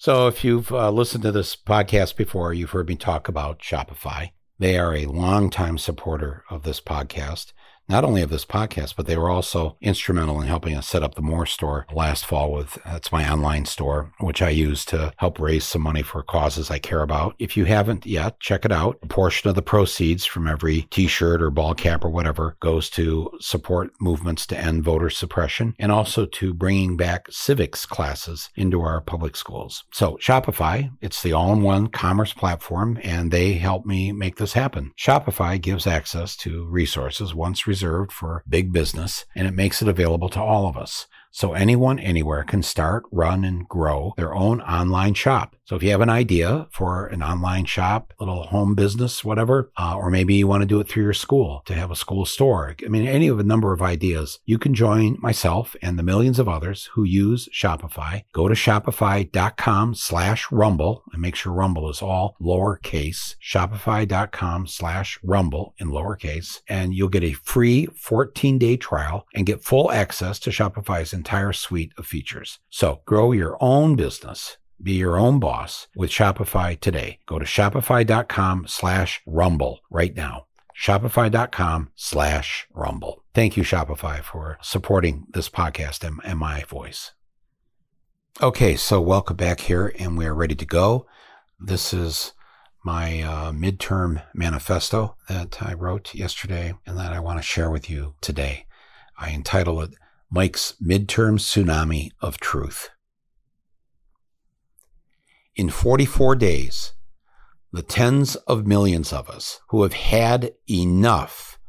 So 0.03 0.27
if 0.27 0.43
you've 0.43 0.69
uh, 0.69 0.91
listened 0.91 1.23
to 1.23 1.31
this 1.31 1.55
podcast 1.55 2.17
before, 2.17 2.53
you've 2.53 2.71
heard 2.71 2.89
me 2.89 2.97
talk 2.97 3.29
about 3.29 3.59
Shopify. 3.59 4.31
They 4.59 4.77
are 4.77 4.93
a 4.93 5.05
longtime 5.05 5.77
supporter 5.77 6.43
of 6.49 6.63
this 6.63 6.81
podcast. 6.81 7.53
Not 7.89 8.03
only 8.03 8.21
of 8.21 8.29
this 8.29 8.45
podcast, 8.45 8.95
but 8.95 9.05
they 9.05 9.17
were 9.17 9.29
also 9.29 9.77
instrumental 9.81 10.41
in 10.41 10.47
helping 10.47 10.75
us 10.75 10.87
set 10.87 11.03
up 11.03 11.15
the 11.15 11.21
More 11.21 11.45
store 11.45 11.85
last 11.93 12.25
fall 12.25 12.51
with 12.51 12.77
that's 12.85 13.11
my 13.11 13.29
online 13.29 13.65
store, 13.65 14.11
which 14.19 14.41
I 14.41 14.49
use 14.49 14.85
to 14.85 15.11
help 15.17 15.39
raise 15.39 15.63
some 15.63 15.81
money 15.81 16.01
for 16.01 16.23
causes 16.23 16.71
I 16.71 16.79
care 16.79 17.01
about. 17.01 17.35
If 17.39 17.57
you 17.57 17.65
haven't 17.65 18.05
yet, 18.05 18.39
check 18.39 18.65
it 18.65 18.71
out. 18.71 18.99
A 19.03 19.07
portion 19.07 19.49
of 19.49 19.55
the 19.55 19.61
proceeds 19.61 20.25
from 20.25 20.47
every 20.47 20.83
t-shirt 20.83 21.41
or 21.41 21.49
ball 21.49 21.73
cap 21.73 22.03
or 22.03 22.09
whatever 22.09 22.55
goes 22.59 22.89
to 22.91 23.31
support 23.39 23.91
movements 23.99 24.45
to 24.47 24.57
end 24.57 24.83
voter 24.83 25.09
suppression 25.09 25.73
and 25.79 25.91
also 25.91 26.25
to 26.25 26.53
bringing 26.53 26.97
back 26.97 27.27
civics 27.29 27.85
classes 27.85 28.49
into 28.55 28.81
our 28.81 29.01
public 29.01 29.35
schools. 29.35 29.83
So 29.91 30.17
Shopify, 30.21 30.89
it's 31.01 31.21
the 31.21 31.33
all-in-one 31.33 31.87
commerce 31.87 32.33
platform 32.33 32.99
and 33.03 33.31
they 33.31 33.53
help 33.53 33.85
me 33.85 34.11
make 34.11 34.37
this 34.37 34.53
happen. 34.53 34.91
Shopify 34.97 35.59
gives 35.59 35.87
access 35.87 36.35
to 36.37 36.65
resources 36.65 37.33
once 37.33 37.67
reserved 37.73 38.11
for 38.11 38.43
big 38.47 38.71
business 38.71 39.25
and 39.35 39.47
it 39.47 39.55
makes 39.55 39.81
it 39.81 39.87
available 39.87 40.29
to 40.29 40.39
all 40.39 40.67
of 40.67 40.77
us. 40.77 41.07
So 41.31 41.53
anyone 41.53 41.97
anywhere 41.97 42.43
can 42.43 42.61
start, 42.61 43.03
run, 43.11 43.43
and 43.43 43.67
grow 43.67 44.13
their 44.15 44.35
own 44.35 44.61
online 44.61 45.15
shop. 45.15 45.55
So 45.65 45.77
if 45.77 45.83
you 45.83 45.91
have 45.91 46.01
an 46.01 46.09
idea 46.09 46.67
for 46.71 47.07
an 47.07 47.23
online 47.23 47.63
shop, 47.63 48.13
little 48.19 48.43
home 48.43 48.75
business, 48.75 49.23
whatever, 49.23 49.71
uh, 49.77 49.95
or 49.95 50.09
maybe 50.09 50.35
you 50.35 50.45
want 50.45 50.61
to 50.61 50.67
do 50.67 50.81
it 50.81 50.89
through 50.89 51.03
your 51.03 51.13
school 51.13 51.61
to 51.65 51.73
have 51.73 51.89
a 51.89 51.95
school 51.95 52.25
store. 52.25 52.75
I 52.85 52.89
mean, 52.89 53.07
any 53.07 53.29
of 53.29 53.39
a 53.39 53.43
number 53.43 53.71
of 53.71 53.81
ideas, 53.81 54.39
you 54.45 54.57
can 54.57 54.73
join 54.73 55.17
myself 55.21 55.73
and 55.81 55.97
the 55.97 56.03
millions 56.03 56.37
of 56.37 56.49
others 56.49 56.89
who 56.93 57.05
use 57.05 57.47
Shopify. 57.53 58.23
Go 58.33 58.49
to 58.49 58.53
shopify.com 58.53 59.95
slash 59.95 60.51
rumble 60.51 61.03
and 61.13 61.21
make 61.21 61.35
sure 61.35 61.53
rumble 61.53 61.89
is 61.89 62.01
all 62.01 62.35
lowercase, 62.41 63.35
shopify.com 63.41 64.67
slash 64.67 65.17
rumble 65.23 65.75
in 65.77 65.87
lowercase, 65.87 66.59
and 66.67 66.93
you'll 66.93 67.07
get 67.07 67.23
a 67.23 67.33
free 67.33 67.85
14 67.85 68.57
day 68.57 68.75
trial 68.75 69.25
and 69.33 69.45
get 69.45 69.63
full 69.63 69.93
access 69.93 70.39
to 70.39 70.49
Shopify's 70.49 71.13
entire 71.13 71.53
suite 71.53 71.93
of 71.97 72.05
features. 72.05 72.59
So 72.69 73.01
grow 73.05 73.31
your 73.31 73.55
own 73.61 73.95
business 73.95 74.57
be 74.83 74.93
your 74.93 75.17
own 75.17 75.39
boss 75.39 75.87
with 75.95 76.09
Shopify 76.09 76.79
today. 76.79 77.19
Go 77.25 77.39
to 77.39 77.45
shopify.com 77.45 78.67
slash 78.67 79.21
rumble 79.25 79.79
right 79.89 80.15
now. 80.15 80.47
Shopify.com 80.77 81.91
slash 81.95 82.67
rumble. 82.73 83.23
Thank 83.33 83.55
you, 83.55 83.63
Shopify, 83.63 84.21
for 84.21 84.57
supporting 84.61 85.25
this 85.29 85.49
podcast 85.49 86.03
and, 86.03 86.19
and 86.23 86.37
my 86.37 86.63
voice. 86.63 87.13
Okay, 88.41 88.75
so 88.75 88.99
welcome 88.99 89.37
back 89.37 89.61
here, 89.61 89.93
and 89.99 90.17
we're 90.17 90.33
ready 90.33 90.55
to 90.55 90.65
go. 90.65 91.05
This 91.59 91.93
is 91.93 92.33
my 92.83 93.21
uh, 93.21 93.51
midterm 93.51 94.23
manifesto 94.33 95.15
that 95.29 95.61
I 95.61 95.73
wrote 95.73 96.13
yesterday 96.13 96.73
and 96.85 96.97
that 96.97 97.13
I 97.13 97.19
want 97.19 97.39
to 97.39 97.43
share 97.43 97.69
with 97.69 97.89
you 97.89 98.15
today. 98.21 98.65
I 99.17 99.29
entitle 99.29 99.79
it 99.81 99.91
Mike's 100.29 100.73
Midterm 100.83 101.37
Tsunami 101.37 102.09
of 102.19 102.39
Truth. 102.39 102.89
In 105.55 105.69
44 105.69 106.35
days, 106.35 106.93
the 107.71 107.83
tens 107.83 108.35
of 108.47 108.65
millions 108.65 109.13
of 109.13 109.29
us 109.29 109.59
who 109.67 109.83
have 109.83 109.93
had 109.93 110.53
enough 110.67 111.59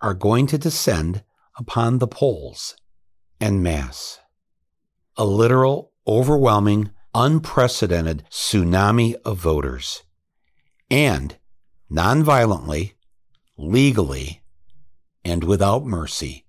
are 0.00 0.14
going 0.14 0.46
to 0.46 0.56
descend 0.56 1.22
upon 1.58 1.98
the 1.98 2.06
polls 2.06 2.76
en 3.42 3.62
masse. 3.62 4.20
A 5.18 5.26
literal, 5.26 5.92
overwhelming, 6.06 6.92
unprecedented 7.14 8.24
tsunami 8.30 9.16
of 9.22 9.36
voters. 9.36 10.02
And 10.90 11.36
nonviolently, 11.90 12.94
legally, 13.58 14.42
and 15.24 15.44
without 15.44 15.84
mercy, 15.84 16.46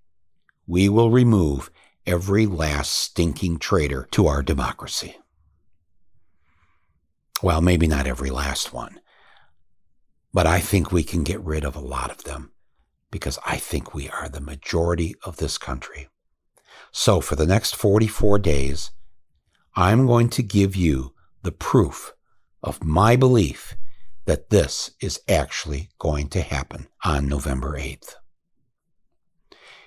we 0.66 0.88
will 0.88 1.12
remove 1.12 1.70
every 2.06 2.46
last 2.46 2.92
stinking 2.92 3.60
traitor 3.60 4.08
to 4.12 4.28
our 4.28 4.42
democracy. 4.42 5.18
Well, 7.46 7.62
maybe 7.62 7.86
not 7.86 8.08
every 8.08 8.32
last 8.32 8.74
one, 8.74 9.00
but 10.34 10.48
I 10.48 10.60
think 10.60 10.92
we 10.92 11.04
can 11.04 11.22
get 11.24 11.40
rid 11.42 11.64
of 11.64 11.76
a 11.76 11.80
lot 11.80 12.10
of 12.10 12.24
them 12.24 12.52
because 13.12 13.38
I 13.46 13.58
think 13.58 13.94
we 13.94 14.10
are 14.10 14.28
the 14.28 14.42
majority 14.42 15.14
of 15.24 15.38
this 15.38 15.60
country. 15.60 16.08
So 16.92 17.22
for 17.22 17.36
the 17.36 17.46
next 17.46 17.76
44 17.76 18.40
days, 18.40 18.90
I'm 19.76 20.08
going 20.08 20.30
to 20.30 20.42
give 20.42 20.76
you 20.76 21.14
the 21.44 21.52
proof 21.52 22.16
of 22.64 22.84
my 22.84 23.16
belief 23.16 23.78
that 24.26 24.50
this 24.50 24.90
is 25.00 25.22
actually 25.30 25.92
going 26.00 26.30
to 26.30 26.42
happen 26.42 26.88
on 27.04 27.30
November 27.30 27.78
8th. 27.78 28.16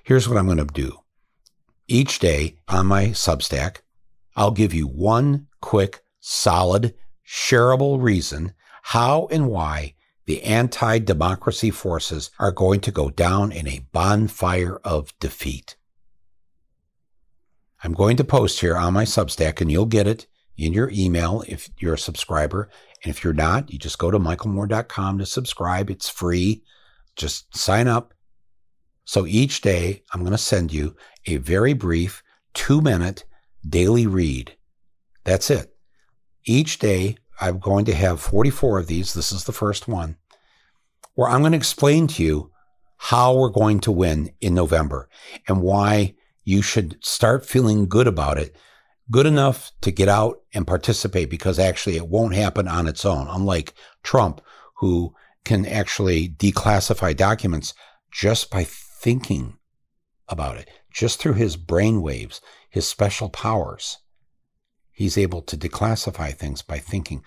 Here's 0.04 0.28
what 0.28 0.38
I'm 0.38 0.46
going 0.46 0.58
to 0.58 0.64
do. 0.64 1.00
Each 1.88 2.20
day 2.20 2.58
on 2.68 2.86
my 2.86 3.06
Substack, 3.06 3.78
I'll 4.36 4.52
give 4.52 4.72
you 4.72 4.86
one 4.86 5.48
quick, 5.60 6.02
solid 6.20 6.94
shareable 7.28 8.00
reason 8.00 8.54
how 8.82 9.28
and 9.30 9.48
why 9.48 9.94
the 10.24 10.42
anti 10.42 10.98
democracy 10.98 11.70
forces 11.70 12.30
are 12.38 12.52
going 12.52 12.80
to 12.80 12.90
go 12.90 13.10
down 13.10 13.52
in 13.52 13.68
a 13.68 13.86
bonfire 13.92 14.76
of 14.84 15.18
defeat. 15.20 15.76
I'm 17.82 17.92
going 17.92 18.16
to 18.16 18.24
post 18.24 18.60
here 18.60 18.76
on 18.76 18.94
my 18.94 19.04
Substack, 19.04 19.60
and 19.60 19.70
you'll 19.70 19.86
get 19.86 20.06
it 20.06 20.26
in 20.56 20.72
your 20.72 20.90
email 20.92 21.44
if 21.46 21.70
you're 21.78 21.94
a 21.94 21.98
subscriber. 21.98 22.68
And 23.04 23.10
if 23.10 23.22
you're 23.22 23.32
not, 23.32 23.72
you 23.72 23.78
just 23.78 23.98
go 23.98 24.10
to 24.10 24.18
michaelmoore.com 24.18 25.18
to 25.18 25.26
subscribe. 25.26 25.88
It's 25.88 26.08
free. 26.08 26.62
Just 27.14 27.56
sign 27.56 27.88
up. 27.88 28.14
So 29.04 29.26
each 29.26 29.60
day, 29.60 30.02
I'm 30.12 30.20
going 30.20 30.32
to 30.32 30.38
send 30.38 30.72
you 30.72 30.96
a 31.26 31.36
very 31.36 31.72
brief 31.72 32.22
two 32.52 32.80
minute 32.80 33.24
daily 33.66 34.06
read. 34.06 34.56
That's 35.24 35.50
it. 35.50 35.77
Each 36.50 36.78
day, 36.78 37.18
I'm 37.42 37.58
going 37.58 37.84
to 37.84 37.94
have 37.94 38.22
44 38.22 38.78
of 38.78 38.86
these. 38.86 39.12
This 39.12 39.32
is 39.32 39.44
the 39.44 39.52
first 39.52 39.86
one, 39.86 40.16
where 41.12 41.28
I'm 41.28 41.40
going 41.40 41.52
to 41.52 41.58
explain 41.58 42.06
to 42.06 42.22
you 42.22 42.50
how 42.96 43.36
we're 43.36 43.50
going 43.50 43.80
to 43.80 43.92
win 43.92 44.30
in 44.40 44.54
November 44.54 45.10
and 45.46 45.60
why 45.60 46.14
you 46.44 46.62
should 46.62 46.96
start 47.04 47.44
feeling 47.44 47.86
good 47.86 48.06
about 48.06 48.38
it, 48.38 48.56
good 49.10 49.26
enough 49.26 49.72
to 49.82 49.90
get 49.90 50.08
out 50.08 50.38
and 50.54 50.66
participate 50.66 51.28
because 51.28 51.58
actually 51.58 51.96
it 51.96 52.08
won't 52.08 52.34
happen 52.34 52.66
on 52.66 52.86
its 52.86 53.04
own. 53.04 53.28
Unlike 53.28 53.74
Trump, 54.02 54.40
who 54.76 55.14
can 55.44 55.66
actually 55.66 56.30
declassify 56.30 57.14
documents 57.14 57.74
just 58.10 58.50
by 58.50 58.64
thinking 58.64 59.58
about 60.30 60.56
it, 60.56 60.70
just 60.90 61.18
through 61.20 61.34
his 61.34 61.56
brain 61.56 62.00
waves, 62.00 62.40
his 62.70 62.88
special 62.88 63.28
powers. 63.28 63.98
He's 64.98 65.16
able 65.16 65.42
to 65.42 65.56
declassify 65.56 66.34
things 66.34 66.60
by 66.60 66.80
thinking. 66.80 67.22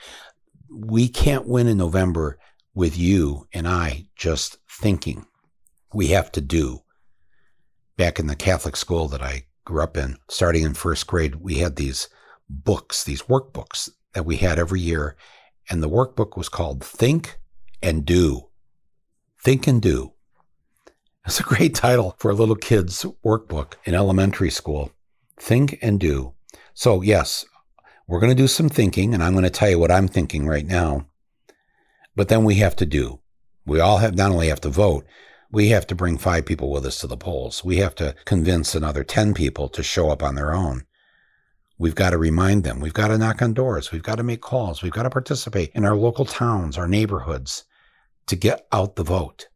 We 0.70 1.08
can't 1.08 1.48
win 1.48 1.68
in 1.68 1.78
November 1.78 2.38
with 2.74 2.98
you 2.98 3.48
and 3.54 3.66
I 3.66 4.08
just 4.14 4.58
thinking. 4.70 5.26
We 5.94 6.08
have 6.08 6.34
to 6.34 6.42
do. 6.42 6.82
Back 7.96 8.20
in 8.20 8.28
the 8.28 8.36
Catholic 8.36 8.76
school 8.76 9.08
that 9.08 9.22
I 9.22 9.46
grew 9.64 9.82
up 9.82 9.96
in, 9.96 10.18
starting 10.30 10.64
in 10.64 10.74
first 10.74 11.08
grade, 11.08 11.36
we 11.36 11.60
had 11.60 11.78
these 11.78 12.10
books, 12.50 13.06
these 13.06 13.22
workbooks 13.22 13.88
that 14.16 14.26
we 14.26 14.36
had 14.36 14.60
every 14.60 14.82
year. 14.82 15.16
And 15.70 15.82
the 15.82 15.90
workbook 15.90 16.36
was 16.36 16.50
called 16.50 16.84
Think 16.84 17.40
and 17.82 18.06
Do. 18.06 18.50
Think 19.42 19.66
and 19.66 19.82
Do. 19.82 20.12
It's 21.26 21.40
a 21.40 21.44
great 21.44 21.74
title 21.74 22.18
for 22.20 22.32
a 22.32 22.36
little 22.36 22.58
kid's 22.58 23.06
workbook 23.24 23.76
in 23.86 23.94
elementary 23.94 24.50
school. 24.50 24.92
Think 25.40 25.80
and 25.82 26.02
Do. 26.02 26.34
So, 26.74 27.02
yes, 27.02 27.46
we're 28.08 28.20
going 28.20 28.36
to 28.36 28.44
do 28.44 28.48
some 28.48 28.70
thinking, 28.70 29.14
and 29.14 29.24
I'm 29.24 29.34
going 29.34 29.44
to 29.44 29.50
tell 29.50 29.70
you 29.70 29.80
what 29.80 29.92
I'm 29.92 30.08
thinking 30.08 30.48
right 30.48 30.66
now. 30.66 31.08
But 32.16 32.28
then 32.28 32.44
we 32.44 32.56
have 32.56 32.76
to 32.78 32.86
do. 32.86 33.20
We 33.66 33.80
all 33.80 34.00
have 34.00 34.16
not 34.16 34.32
only 34.32 34.50
have 34.50 34.62
to 34.62 34.70
vote, 34.70 35.06
we 35.52 35.70
have 35.70 35.86
to 35.88 35.96
bring 35.96 36.18
five 36.18 36.46
people 36.46 36.72
with 36.72 36.86
us 36.86 37.00
to 37.02 37.08
the 37.08 37.18
polls. 37.18 37.64
We 37.64 37.78
have 37.78 37.96
to 37.96 38.16
convince 38.26 38.74
another 38.74 39.04
10 39.04 39.34
people 39.34 39.70
to 39.70 39.84
show 39.84 40.10
up 40.10 40.24
on 40.24 40.36
their 40.36 40.54
own. 40.54 40.84
We've 41.78 41.96
got 41.96 42.12
to 42.12 42.18
remind 42.18 42.64
them. 42.64 42.80
We've 42.80 42.94
got 42.94 43.10
to 43.10 43.18
knock 43.18 43.42
on 43.42 43.54
doors. 43.54 43.92
We've 43.92 44.04
got 44.04 44.16
to 44.16 44.24
make 44.24 44.42
calls. 44.42 44.82
We've 44.82 44.92
got 44.92 45.04
to 45.04 45.10
participate 45.10 45.72
in 45.74 45.84
our 45.84 45.96
local 45.96 46.26
towns, 46.26 46.78
our 46.78 46.88
neighborhoods 46.88 47.66
to 48.28 48.36
get 48.36 48.68
out 48.72 48.96
the 48.96 49.04
vote. 49.04 49.48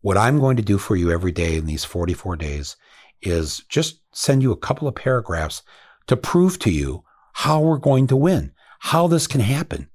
What 0.00 0.16
I'm 0.16 0.38
going 0.38 0.56
to 0.56 0.62
do 0.62 0.78
for 0.78 0.96
you 0.96 1.10
every 1.10 1.32
day 1.32 1.56
in 1.56 1.66
these 1.66 1.84
44 1.84 2.36
days 2.36 2.76
is 3.22 3.64
just 3.68 4.00
send 4.12 4.42
you 4.42 4.52
a 4.52 4.56
couple 4.56 4.88
of 4.88 4.94
paragraphs 4.94 5.62
to 6.06 6.16
prove 6.16 6.58
to 6.60 6.70
you 6.70 7.04
how 7.34 7.60
we're 7.60 7.78
going 7.78 8.06
to 8.06 8.16
win, 8.16 8.52
how 8.80 9.06
this 9.06 9.26
can 9.26 9.40
happen, 9.40 9.88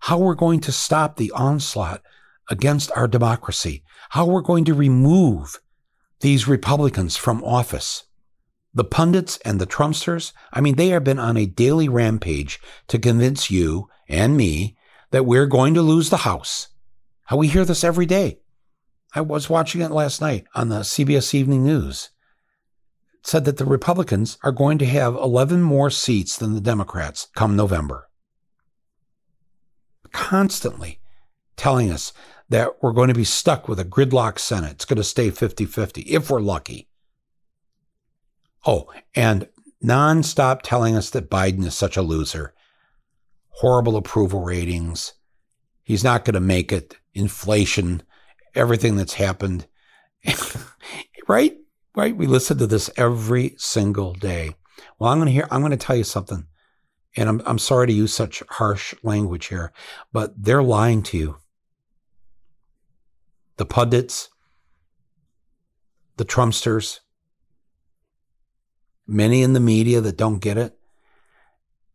how 0.00 0.18
we're 0.18 0.34
going 0.34 0.60
to 0.60 0.72
stop 0.72 1.16
the 1.16 1.30
onslaught 1.32 2.02
against 2.50 2.90
our 2.96 3.08
democracy, 3.08 3.82
how 4.10 4.26
we're 4.26 4.40
going 4.40 4.64
to 4.64 4.74
remove 4.74 5.60
these 6.20 6.48
Republicans 6.48 7.16
from 7.16 7.42
office. 7.44 8.04
The 8.74 8.84
pundits 8.84 9.38
and 9.44 9.60
the 9.60 9.66
Trumpsters, 9.66 10.32
I 10.52 10.60
mean, 10.60 10.76
they 10.76 10.88
have 10.88 11.04
been 11.04 11.18
on 11.18 11.36
a 11.36 11.46
daily 11.46 11.88
rampage 11.88 12.58
to 12.88 12.98
convince 12.98 13.50
you 13.50 13.88
and 14.08 14.36
me 14.36 14.76
that 15.12 15.26
we're 15.26 15.46
going 15.46 15.74
to 15.74 15.82
lose 15.82 16.10
the 16.10 16.18
House. 16.18 16.68
How 17.26 17.36
we 17.36 17.48
hear 17.48 17.64
this 17.64 17.84
every 17.84 18.06
day. 18.06 18.40
I 19.14 19.20
was 19.20 19.50
watching 19.50 19.82
it 19.82 19.90
last 19.90 20.20
night 20.20 20.46
on 20.54 20.68
the 20.68 20.80
CBS 20.80 21.34
Evening 21.34 21.64
News. 21.64 22.10
Said 23.22 23.44
that 23.44 23.56
the 23.56 23.64
Republicans 23.64 24.38
are 24.42 24.52
going 24.52 24.78
to 24.78 24.86
have 24.86 25.14
11 25.14 25.62
more 25.62 25.90
seats 25.90 26.36
than 26.36 26.54
the 26.54 26.60
Democrats 26.60 27.28
come 27.36 27.54
November. 27.54 28.08
Constantly 30.12 31.00
telling 31.56 31.90
us 31.90 32.12
that 32.48 32.82
we're 32.82 32.92
going 32.92 33.08
to 33.08 33.14
be 33.14 33.24
stuck 33.24 33.68
with 33.68 33.78
a 33.78 33.84
gridlock 33.84 34.38
Senate. 34.38 34.72
It's 34.72 34.84
going 34.84 34.96
to 34.96 35.04
stay 35.04 35.30
50 35.30 35.64
50 35.64 36.02
if 36.02 36.30
we're 36.30 36.40
lucky. 36.40 36.88
Oh, 38.66 38.92
and 39.14 39.48
nonstop 39.84 40.60
telling 40.62 40.96
us 40.96 41.10
that 41.10 41.30
Biden 41.30 41.64
is 41.64 41.74
such 41.74 41.96
a 41.96 42.02
loser. 42.02 42.54
Horrible 43.48 43.96
approval 43.96 44.42
ratings. 44.42 45.14
He's 45.82 46.04
not 46.04 46.24
going 46.24 46.34
to 46.34 46.40
make 46.40 46.72
it. 46.72 46.96
Inflation, 47.14 48.02
everything 48.54 48.96
that's 48.96 49.14
happened. 49.14 49.66
right? 51.28 51.56
Right? 51.94 52.16
We 52.16 52.26
listen 52.26 52.58
to 52.58 52.66
this 52.66 52.90
every 52.96 53.54
single 53.58 54.14
day. 54.14 54.56
Well, 54.98 55.10
I'm 55.10 55.18
going 55.18 55.26
to 55.26 55.32
hear, 55.32 55.46
I'm 55.50 55.60
going 55.60 55.72
to 55.72 55.76
tell 55.76 55.96
you 55.96 56.04
something. 56.04 56.46
And 57.16 57.28
I'm, 57.28 57.42
I'm 57.44 57.58
sorry 57.58 57.86
to 57.88 57.92
use 57.92 58.14
such 58.14 58.42
harsh 58.48 58.94
language 59.02 59.46
here, 59.46 59.72
but 60.12 60.32
they're 60.42 60.62
lying 60.62 61.02
to 61.04 61.18
you. 61.18 61.36
The 63.58 63.66
pundits, 63.66 64.30
the 66.16 66.24
Trumpsters, 66.24 67.00
many 69.06 69.42
in 69.42 69.52
the 69.52 69.60
media 69.60 70.00
that 70.00 70.16
don't 70.16 70.38
get 70.38 70.56
it, 70.56 70.78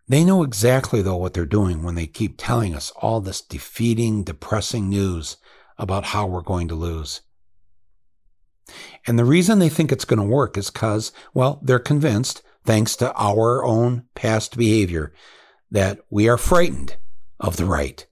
they 0.07 0.23
know 0.23 0.43
exactly, 0.43 1.01
though, 1.01 1.17
what 1.17 1.33
they're 1.33 1.45
doing 1.45 1.83
when 1.83 1.95
they 1.95 2.07
keep 2.07 2.35
telling 2.37 2.73
us 2.73 2.91
all 2.97 3.19
this 3.19 3.41
defeating, 3.41 4.23
depressing 4.23 4.87
news 4.87 5.37
about 5.77 6.05
how 6.05 6.25
we're 6.27 6.41
going 6.41 6.67
to 6.69 6.75
lose. 6.75 7.21
And 9.05 9.17
the 9.17 9.25
reason 9.25 9.59
they 9.59 9.69
think 9.69 9.91
it's 9.91 10.05
going 10.05 10.19
to 10.19 10.25
work 10.25 10.57
is 10.57 10.69
because, 10.69 11.12
well, 11.33 11.59
they're 11.63 11.79
convinced, 11.79 12.41
thanks 12.65 12.95
to 12.97 13.13
our 13.15 13.63
own 13.63 14.03
past 14.15 14.57
behavior, 14.57 15.13
that 15.71 16.00
we 16.09 16.27
are 16.27 16.38
frightened 16.38 16.97
of 17.39 17.57
the 17.57 17.65
right. 17.65 18.05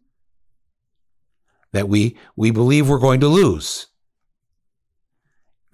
That 1.71 1.89
we, 1.89 2.17
we 2.35 2.51
believe 2.51 2.87
we're 2.87 2.99
going 2.99 3.19
to 3.19 3.27
lose 3.27 3.87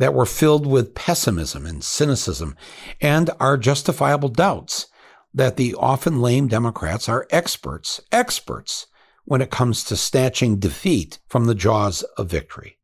that 0.02 0.16
we're 0.16 0.26
filled 0.26 0.66
with 0.66 0.96
pessimism 0.96 1.64
and 1.68 1.84
cynicism 1.84 2.56
and 3.00 3.30
our 3.40 3.56
justifiable 3.56 4.30
doubts 4.30 4.88
that 5.32 5.58
the 5.58 5.76
often 5.76 6.20
lame 6.20 6.48
Democrats 6.48 7.08
are 7.08 7.28
experts, 7.30 8.02
experts 8.12 8.88
when 9.26 9.42
it 9.42 9.52
comes 9.52 9.84
to 9.84 9.96
snatching 9.96 10.58
defeat 10.58 11.20
from 11.28 11.46
the 11.46 11.54
jaws 11.54 12.02
of 12.18 12.28
victory. 12.28 12.80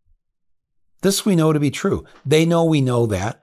This 1.02 1.26
we 1.26 1.36
know 1.36 1.54
to 1.54 1.60
be 1.60 1.72
true. 1.72 2.06
They 2.26 2.46
know 2.46 2.66
we 2.66 2.82
know 2.82 3.06
that. 3.08 3.42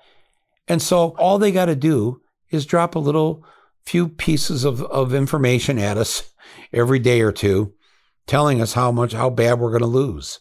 And 0.66 0.82
so 0.82 1.11
all 1.18 1.38
they 1.38 1.52
got 1.52 1.66
to 1.66 1.76
do 1.76 2.20
is 2.50 2.66
drop 2.66 2.94
a 2.94 3.00
little 3.00 3.44
few 3.84 4.08
pieces 4.08 4.64
of, 4.64 4.82
of 4.82 5.14
information 5.14 5.78
at 5.78 5.96
us 5.96 6.30
every 6.73 6.99
day 6.99 7.20
or 7.20 7.32
two, 7.32 7.75
telling 8.26 8.61
us 8.61 8.73
how 8.73 8.90
much, 8.90 9.12
how 9.12 9.30
bad 9.30 9.58
we're 9.58 9.70
going 9.70 9.80
to 9.80 9.87
lose. 9.87 10.40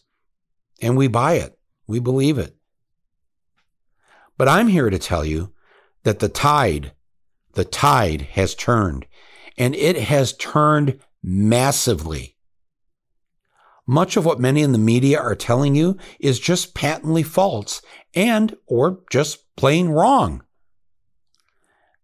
And 0.80 0.96
we 0.96 1.08
buy 1.08 1.34
it. 1.34 1.58
We 1.86 1.98
believe 1.98 2.38
it. 2.38 2.56
But 4.36 4.48
I'm 4.48 4.68
here 4.68 4.90
to 4.90 4.98
tell 4.98 5.24
you 5.24 5.52
that 6.02 6.18
the 6.18 6.28
tide, 6.28 6.92
the 7.52 7.64
tide 7.64 8.22
has 8.32 8.54
turned 8.54 9.06
and 9.56 9.74
it 9.74 9.96
has 9.96 10.32
turned 10.32 11.00
massively. 11.22 12.33
Much 13.86 14.16
of 14.16 14.24
what 14.24 14.40
many 14.40 14.62
in 14.62 14.72
the 14.72 14.78
media 14.78 15.20
are 15.20 15.34
telling 15.34 15.74
you 15.74 15.96
is 16.18 16.38
just 16.40 16.74
patently 16.74 17.22
false 17.22 17.82
and 18.14 18.56
or 18.66 19.00
just 19.10 19.54
plain 19.56 19.88
wrong. 19.88 20.42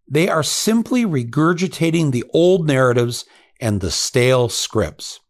They 0.07 0.27
are 0.27 0.43
simply 0.43 1.05
regurgitating 1.05 2.11
the 2.11 2.25
old 2.33 2.67
narratives 2.67 3.25
and 3.59 3.79
the 3.79 3.91
stale 3.91 4.49
scripts. 4.49 5.21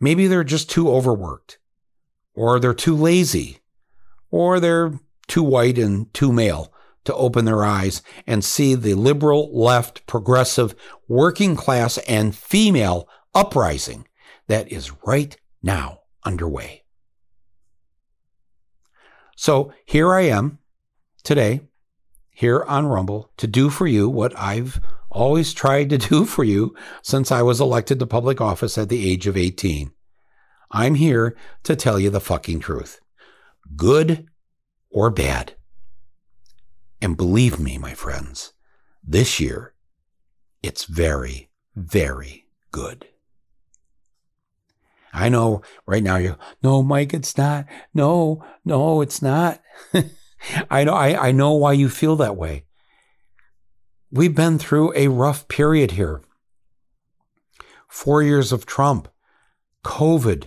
Maybe 0.00 0.26
they're 0.26 0.44
just 0.44 0.70
too 0.70 0.90
overworked, 0.90 1.58
or 2.34 2.58
they're 2.58 2.74
too 2.74 2.96
lazy, 2.96 3.58
or 4.30 4.60
they're 4.60 4.98
too 5.26 5.42
white 5.42 5.78
and 5.78 6.12
too 6.12 6.32
male 6.32 6.72
to 7.04 7.14
open 7.14 7.44
their 7.44 7.64
eyes 7.64 8.02
and 8.26 8.44
see 8.44 8.74
the 8.74 8.94
liberal, 8.94 9.50
left, 9.56 10.06
progressive, 10.06 10.74
working 11.06 11.56
class, 11.56 11.98
and 11.98 12.34
female 12.34 13.08
uprising 13.34 14.06
that 14.48 14.70
is 14.70 14.92
right 15.04 15.36
now 15.62 16.00
underway. 16.24 16.84
So 19.36 19.72
here 19.84 20.12
I 20.12 20.22
am 20.22 20.58
today, 21.22 21.60
here 22.30 22.64
on 22.64 22.86
Rumble, 22.86 23.30
to 23.36 23.46
do 23.46 23.70
for 23.70 23.86
you 23.86 24.08
what 24.08 24.36
I've 24.38 24.80
always 25.10 25.54
tried 25.54 25.90
to 25.90 25.98
do 25.98 26.24
for 26.24 26.44
you 26.44 26.74
since 27.02 27.30
I 27.30 27.42
was 27.42 27.60
elected 27.60 27.98
to 28.00 28.06
public 28.06 28.40
office 28.40 28.76
at 28.76 28.88
the 28.88 29.08
age 29.08 29.26
of 29.26 29.36
18. 29.36 29.92
I'm 30.70 30.96
here 30.96 31.36
to 31.62 31.76
tell 31.76 31.98
you 31.98 32.10
the 32.10 32.20
fucking 32.20 32.60
truth. 32.60 33.00
Good 33.76 34.26
or 34.90 35.10
bad. 35.10 35.54
And 37.00 37.16
believe 37.16 37.58
me, 37.58 37.78
my 37.78 37.94
friends, 37.94 38.52
this 39.04 39.38
year, 39.38 39.74
it's 40.62 40.84
very, 40.84 41.50
very 41.76 42.46
good. 42.72 43.06
I 45.12 45.28
know 45.28 45.62
right 45.86 46.02
now 46.02 46.16
you're, 46.16 46.38
no, 46.62 46.82
Mike, 46.82 47.14
it's 47.14 47.36
not. 47.36 47.66
No, 47.94 48.44
no, 48.64 49.00
it's 49.00 49.22
not. 49.22 49.60
I 50.70 50.84
know, 50.84 50.94
I, 50.94 51.28
I 51.28 51.32
know 51.32 51.52
why 51.52 51.72
you 51.72 51.88
feel 51.88 52.16
that 52.16 52.36
way. 52.36 52.64
We've 54.10 54.34
been 54.34 54.58
through 54.58 54.92
a 54.94 55.08
rough 55.08 55.48
period 55.48 55.92
here. 55.92 56.22
Four 57.88 58.22
years 58.22 58.52
of 58.52 58.66
Trump, 58.66 59.08
COVID. 59.84 60.44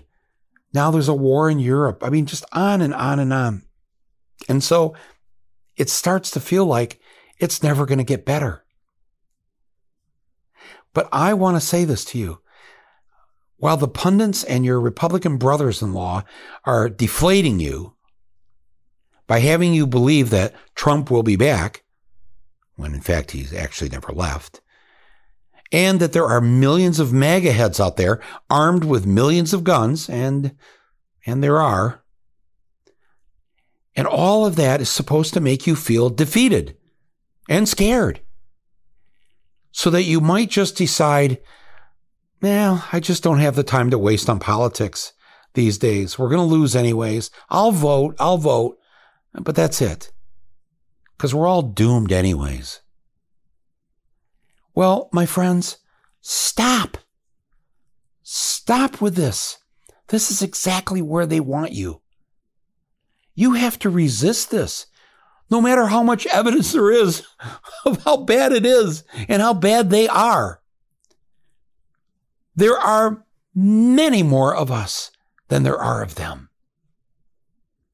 Now 0.73 0.91
there's 0.91 1.09
a 1.09 1.13
war 1.13 1.49
in 1.49 1.59
Europe. 1.59 2.03
I 2.03 2.09
mean, 2.09 2.25
just 2.25 2.45
on 2.51 2.81
and 2.81 2.93
on 2.93 3.19
and 3.19 3.33
on. 3.33 3.63
And 4.47 4.63
so 4.63 4.95
it 5.75 5.89
starts 5.89 6.31
to 6.31 6.39
feel 6.39 6.65
like 6.65 6.99
it's 7.39 7.63
never 7.63 7.85
going 7.85 7.97
to 7.97 8.03
get 8.03 8.25
better. 8.25 8.63
But 10.93 11.07
I 11.11 11.33
want 11.33 11.57
to 11.57 11.65
say 11.65 11.85
this 11.85 12.05
to 12.05 12.17
you. 12.17 12.41
While 13.61 13.77
the 13.77 13.87
pundits 13.87 14.43
and 14.43 14.65
your 14.65 14.81
Republican 14.81 15.37
brothers 15.37 15.83
in 15.83 15.93
law 15.93 16.23
are 16.65 16.89
deflating 16.89 17.59
you 17.59 17.93
by 19.27 19.37
having 19.37 19.71
you 19.71 19.85
believe 19.85 20.31
that 20.31 20.55
Trump 20.73 21.11
will 21.11 21.21
be 21.21 21.35
back, 21.35 21.83
when 22.75 22.95
in 22.95 23.01
fact 23.01 23.29
he's 23.29 23.53
actually 23.53 23.91
never 23.91 24.13
left, 24.13 24.61
and 25.71 25.99
that 25.99 26.11
there 26.11 26.25
are 26.25 26.41
millions 26.41 26.99
of 26.99 27.13
MAGA 27.13 27.51
heads 27.51 27.79
out 27.79 27.97
there 27.97 28.19
armed 28.49 28.83
with 28.83 29.05
millions 29.05 29.53
of 29.53 29.63
guns, 29.63 30.09
and, 30.09 30.55
and 31.27 31.43
there 31.43 31.61
are, 31.61 32.03
and 33.95 34.07
all 34.07 34.43
of 34.43 34.55
that 34.55 34.81
is 34.81 34.89
supposed 34.89 35.35
to 35.35 35.39
make 35.39 35.67
you 35.67 35.75
feel 35.75 36.09
defeated 36.09 36.75
and 37.47 37.69
scared. 37.69 38.21
So 39.71 39.91
that 39.91 40.01
you 40.01 40.19
might 40.19 40.49
just 40.49 40.75
decide, 40.75 41.37
well, 42.41 42.87
I 42.91 42.99
just 42.99 43.23
don't 43.23 43.39
have 43.39 43.55
the 43.55 43.63
time 43.63 43.89
to 43.91 43.97
waste 43.97 44.29
on 44.29 44.39
politics 44.39 45.13
these 45.53 45.77
days. 45.77 46.17
We're 46.17 46.29
going 46.29 46.47
to 46.47 46.55
lose 46.55 46.75
anyways. 46.75 47.29
I'll 47.49 47.71
vote. 47.71 48.15
I'll 48.19 48.37
vote. 48.37 48.77
But 49.33 49.55
that's 49.55 49.81
it. 49.81 50.11
Because 51.15 51.35
we're 51.35 51.47
all 51.47 51.61
doomed 51.61 52.11
anyways. 52.11 52.81
Well, 54.73 55.09
my 55.11 55.25
friends, 55.25 55.77
stop. 56.21 56.97
Stop 58.23 59.01
with 59.01 59.15
this. 59.15 59.57
This 60.07 60.31
is 60.31 60.41
exactly 60.41 61.01
where 61.01 61.25
they 61.25 61.39
want 61.39 61.73
you. 61.73 62.01
You 63.35 63.53
have 63.53 63.77
to 63.79 63.89
resist 63.89 64.51
this. 64.51 64.87
No 65.49 65.61
matter 65.61 65.87
how 65.87 66.01
much 66.01 66.25
evidence 66.27 66.71
there 66.71 66.91
is 66.91 67.23
of 67.85 68.03
how 68.03 68.17
bad 68.17 68.53
it 68.53 68.65
is 68.65 69.03
and 69.27 69.41
how 69.41 69.53
bad 69.53 69.89
they 69.89 70.07
are. 70.07 70.60
There 72.55 72.77
are 72.77 73.25
many 73.55 74.23
more 74.23 74.55
of 74.55 74.71
us 74.71 75.11
than 75.47 75.63
there 75.63 75.79
are 75.79 76.01
of 76.01 76.15
them. 76.15 76.49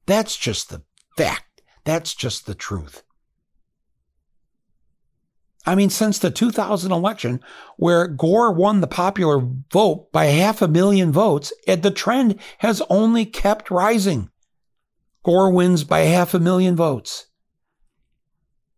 That's 0.06 0.36
just 0.36 0.70
the 0.70 0.82
fact. 1.16 1.62
That's 1.84 2.14
just 2.14 2.46
the 2.46 2.54
truth. 2.54 3.02
I 5.66 5.74
mean, 5.74 5.90
since 5.90 6.18
the 6.18 6.30
2000 6.30 6.92
election, 6.92 7.40
where 7.76 8.06
Gore 8.06 8.52
won 8.52 8.80
the 8.80 8.86
popular 8.86 9.38
vote 9.70 10.10
by 10.12 10.26
half 10.26 10.62
a 10.62 10.68
million 10.68 11.12
votes, 11.12 11.52
the 11.66 11.90
trend 11.90 12.38
has 12.58 12.80
only 12.88 13.26
kept 13.26 13.70
rising. 13.70 14.30
Gore 15.24 15.50
wins 15.50 15.84
by 15.84 16.00
half 16.00 16.32
a 16.32 16.38
million 16.38 16.74
votes. 16.74 17.26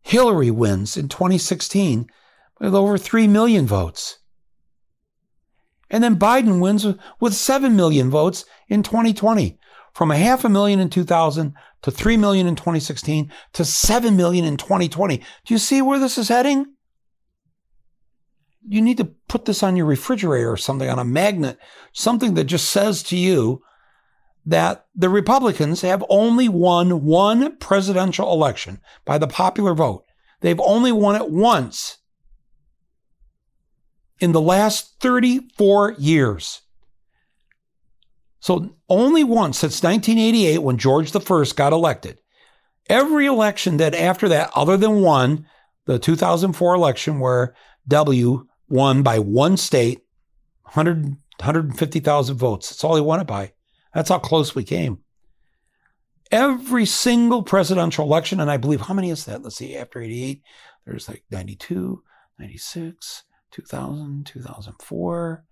Hillary 0.01 0.51
wins 0.51 0.97
in 0.97 1.09
2016 1.09 2.09
with 2.59 2.75
over 2.75 2.99
3 2.99 3.29
million 3.29 3.67
votes. 3.67 4.20
And 5.91 6.03
then 6.05 6.17
Biden 6.17 6.61
wins 6.61 6.87
with 7.19 7.35
7 7.35 7.75
million 7.75 8.11
votes 8.11 8.45
in 8.69 8.83
2020. 8.83 9.59
from 9.93 10.13
a 10.13 10.17
half 10.17 10.45
a 10.45 10.49
million 10.49 10.79
in 10.79 10.89
2000 10.89 11.53
to 11.83 11.91
3 11.91 12.17
million 12.17 12.47
in 12.47 12.55
2016 12.55 13.33
to 13.53 13.65
7 13.65 14.17
million 14.17 14.45
in 14.45 14.57
2020. 14.57 15.17
Do 15.17 15.25
you 15.55 15.59
see 15.59 15.83
where 15.83 15.99
this 15.99 16.17
is 16.17 16.29
heading? 16.29 16.75
You 18.69 18.83
need 18.83 18.99
to 18.99 19.13
put 19.27 19.47
this 19.47 19.65
on 19.65 19.75
your 19.75 19.87
refrigerator 19.87 20.53
or 20.53 20.57
something 20.57 20.89
on 20.89 21.01
a 21.01 21.05
magnet, 21.05 21.59
something 21.93 22.35
that 22.35 22.45
just 22.45 22.71
says 22.71 23.03
to 23.05 23.17
you 23.17 23.63
that 24.47 24.87
the 24.95 25.09
Republicans 25.09 25.81
have 25.81 26.05
only 26.09 26.49
won 26.49 27.05
one 27.05 27.57
presidential 27.57 28.33
election 28.33 28.81
by 29.05 29.19
the 29.19 29.27
popular 29.27 29.75
vote. 29.75 30.05
They've 30.41 30.61
only 30.61 30.93
won 30.93 31.17
it 31.17 31.31
once 31.31 31.99
in 34.21 34.33
the 34.33 34.41
last 34.41 35.01
34 35.01 35.93
years. 35.99 36.63
So 38.41 38.77
only 38.89 39.25
once 39.25 39.59
since 39.59 39.83
1988 39.83 40.59
when 40.59 40.79
George 40.79 41.13
I 41.15 41.53
got 41.53 41.73
elected. 41.73 42.21
Every 42.89 43.27
election 43.27 43.77
that 43.77 43.95
after 43.95 44.29
that, 44.31 44.51
other 44.55 44.77
than 44.77 45.03
one, 45.03 45.47
the 45.87 45.99
2004 45.99 46.75
election 46.75 47.21
where 47.21 47.55
W 47.89 48.47
won 48.69 49.03
by 49.03 49.19
one 49.19 49.57
state, 49.57 50.01
100, 50.63 51.05
150,000 51.05 52.37
votes. 52.37 52.71
That's 52.71 52.85
all 52.85 52.97
he 52.97 53.03
won 53.03 53.21
it 53.21 53.27
by. 53.27 53.53
That's 53.95 54.09
how 54.09 54.19
close 54.19 54.55
we 54.55 54.65
came. 54.65 54.99
Every 56.31 56.87
single 56.87 57.43
presidential 57.43 58.05
election, 58.05 58.41
and 58.41 58.51
I 58.51 58.57
believe 58.57 58.83
how 58.83 58.95
many 58.95 59.11
is 59.11 59.25
that? 59.25 59.43
Let's 59.43 59.57
see, 59.57 59.77
after 59.77 60.01
88, 60.01 60.43
there's 60.87 61.09
like 61.09 61.25
92, 61.31 62.03
96, 62.39 63.25
2000, 63.51 64.27
2004, 64.27 65.45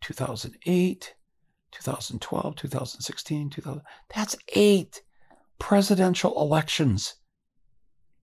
2008, 0.00 1.14
2012, 1.70 2.56
2016, 2.56 3.50
2000. 3.50 3.82
That's 4.14 4.36
eight 4.54 5.02
presidential 5.58 6.40
elections. 6.40 7.14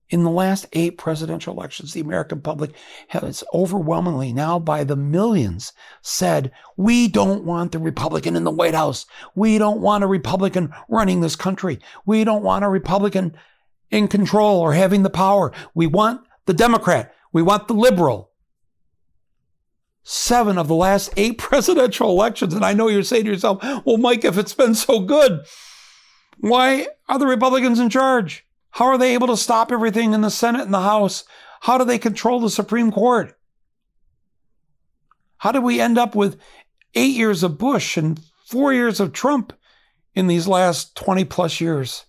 In 0.10 0.24
the 0.24 0.30
last 0.30 0.68
eight 0.74 1.00
presidential 1.00 1.56
elections, 1.56 1.94
the 1.94 2.00
American 2.00 2.40
public 2.40 2.76
has 3.08 3.44
overwhelmingly, 3.56 4.34
now 4.34 4.60
by 4.60 4.84
the 4.84 4.96
millions, 4.96 5.74
said, 6.04 6.52
We 6.78 7.08
don't 7.08 7.44
want 7.44 7.72
the 7.72 7.80
Republican 7.80 8.36
in 8.36 8.44
the 8.44 8.52
White 8.52 8.76
House. 8.76 9.08
We 9.34 9.58
don't 9.58 9.82
want 9.82 10.04
a 10.04 10.08
Republican 10.08 10.72
running 10.90 11.22
this 11.22 11.36
country. 11.36 11.80
We 12.06 12.24
don't 12.24 12.44
want 12.44 12.64
a 12.64 12.70
Republican 12.70 13.36
in 13.90 14.08
control 14.08 14.60
or 14.60 14.74
having 14.74 15.02
the 15.02 15.10
power. 15.10 15.52
We 15.74 15.88
want 15.88 16.22
the 16.46 16.54
Democrat. 16.54 17.14
We 17.34 17.42
want 17.42 17.68
the 17.68 17.74
liberal 17.74 18.32
seven 20.08 20.60
of 20.60 20.68
the 20.68 20.76
last 20.76 21.12
eight 21.18 21.38
presidential 21.40 22.10
elections. 22.10 22.54
And 22.54 22.64
I 22.64 22.74
know 22.74 22.88
you're 22.88 23.04
saying 23.04 23.26
to 23.26 23.32
yourself, 23.32 23.62
well, 23.86 23.98
Mike, 23.98 24.24
if 24.24 24.38
it's 24.38 24.54
been 24.54 24.76
so 24.76 25.02
good, 25.02 25.46
why 26.38 26.88
are 27.10 27.20
the 27.20 27.28
Republicans 27.28 27.80
in 27.80 27.90
charge? 27.90 28.46
How 28.70 28.86
are 28.86 28.98
they 28.98 29.14
able 29.14 29.28
to 29.28 29.38
stop 29.38 29.72
everything 29.72 30.14
in 30.14 30.22
the 30.22 30.30
Senate 30.30 30.62
and 30.62 30.74
the 30.74 30.82
House? 30.82 31.26
How 31.62 31.78
do 31.78 31.86
they 31.86 31.98
control 31.98 32.40
the 32.40 32.50
Supreme 32.50 32.92
Court? 32.92 33.38
How 35.38 35.52
did 35.52 35.64
we 35.64 35.82
end 35.82 35.98
up 35.98 36.16
with 36.16 36.40
eight 36.94 37.16
years 37.16 37.42
of 37.44 37.58
Bush 37.58 37.98
and 37.98 38.20
four 38.46 38.74
years 38.74 39.00
of 39.00 39.12
Trump 39.12 39.54
in 40.14 40.28
these 40.28 40.48
last 40.48 40.96
20 40.96 41.26
plus 41.26 41.60
years? 41.60 42.06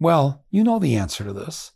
Well, 0.00 0.44
you 0.50 0.64
know 0.64 0.78
the 0.78 0.96
answer 0.96 1.24
to 1.24 1.32
this 1.32 1.72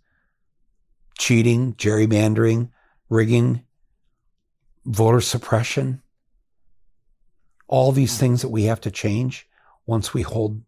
cheating, 1.18 1.74
gerrymandering, 1.74 2.70
rigging, 3.08 3.64
voter 4.84 5.20
suppression, 5.20 6.02
all 7.68 7.92
these 7.92 8.18
things 8.18 8.42
that 8.42 8.48
we 8.48 8.64
have 8.64 8.80
to 8.82 8.90
change 8.90 9.48
once 9.86 10.12
we 10.12 10.22
hold 10.22 10.62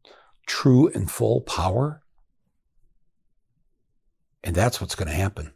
true 0.46 0.88
and 0.94 1.10
full 1.10 1.40
power. 1.40 2.02
And 4.42 4.54
that's 4.54 4.80
what's 4.80 4.94
going 4.94 5.08
to 5.08 5.14
happen 5.14 5.52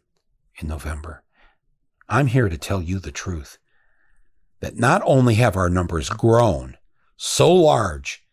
in 0.57 0.67
November. 0.67 1.23
I'm 2.07 2.27
here 2.27 2.49
to 2.49 2.57
tell 2.57 2.81
you 2.81 2.99
the 2.99 3.11
truth 3.11 3.57
that 4.61 4.77
not 4.77 5.01
only 5.05 5.35
have 5.35 5.55
our 5.55 5.69
numbers 5.69 6.09
grown 6.09 6.75
so 7.15 7.53
large 7.53 8.25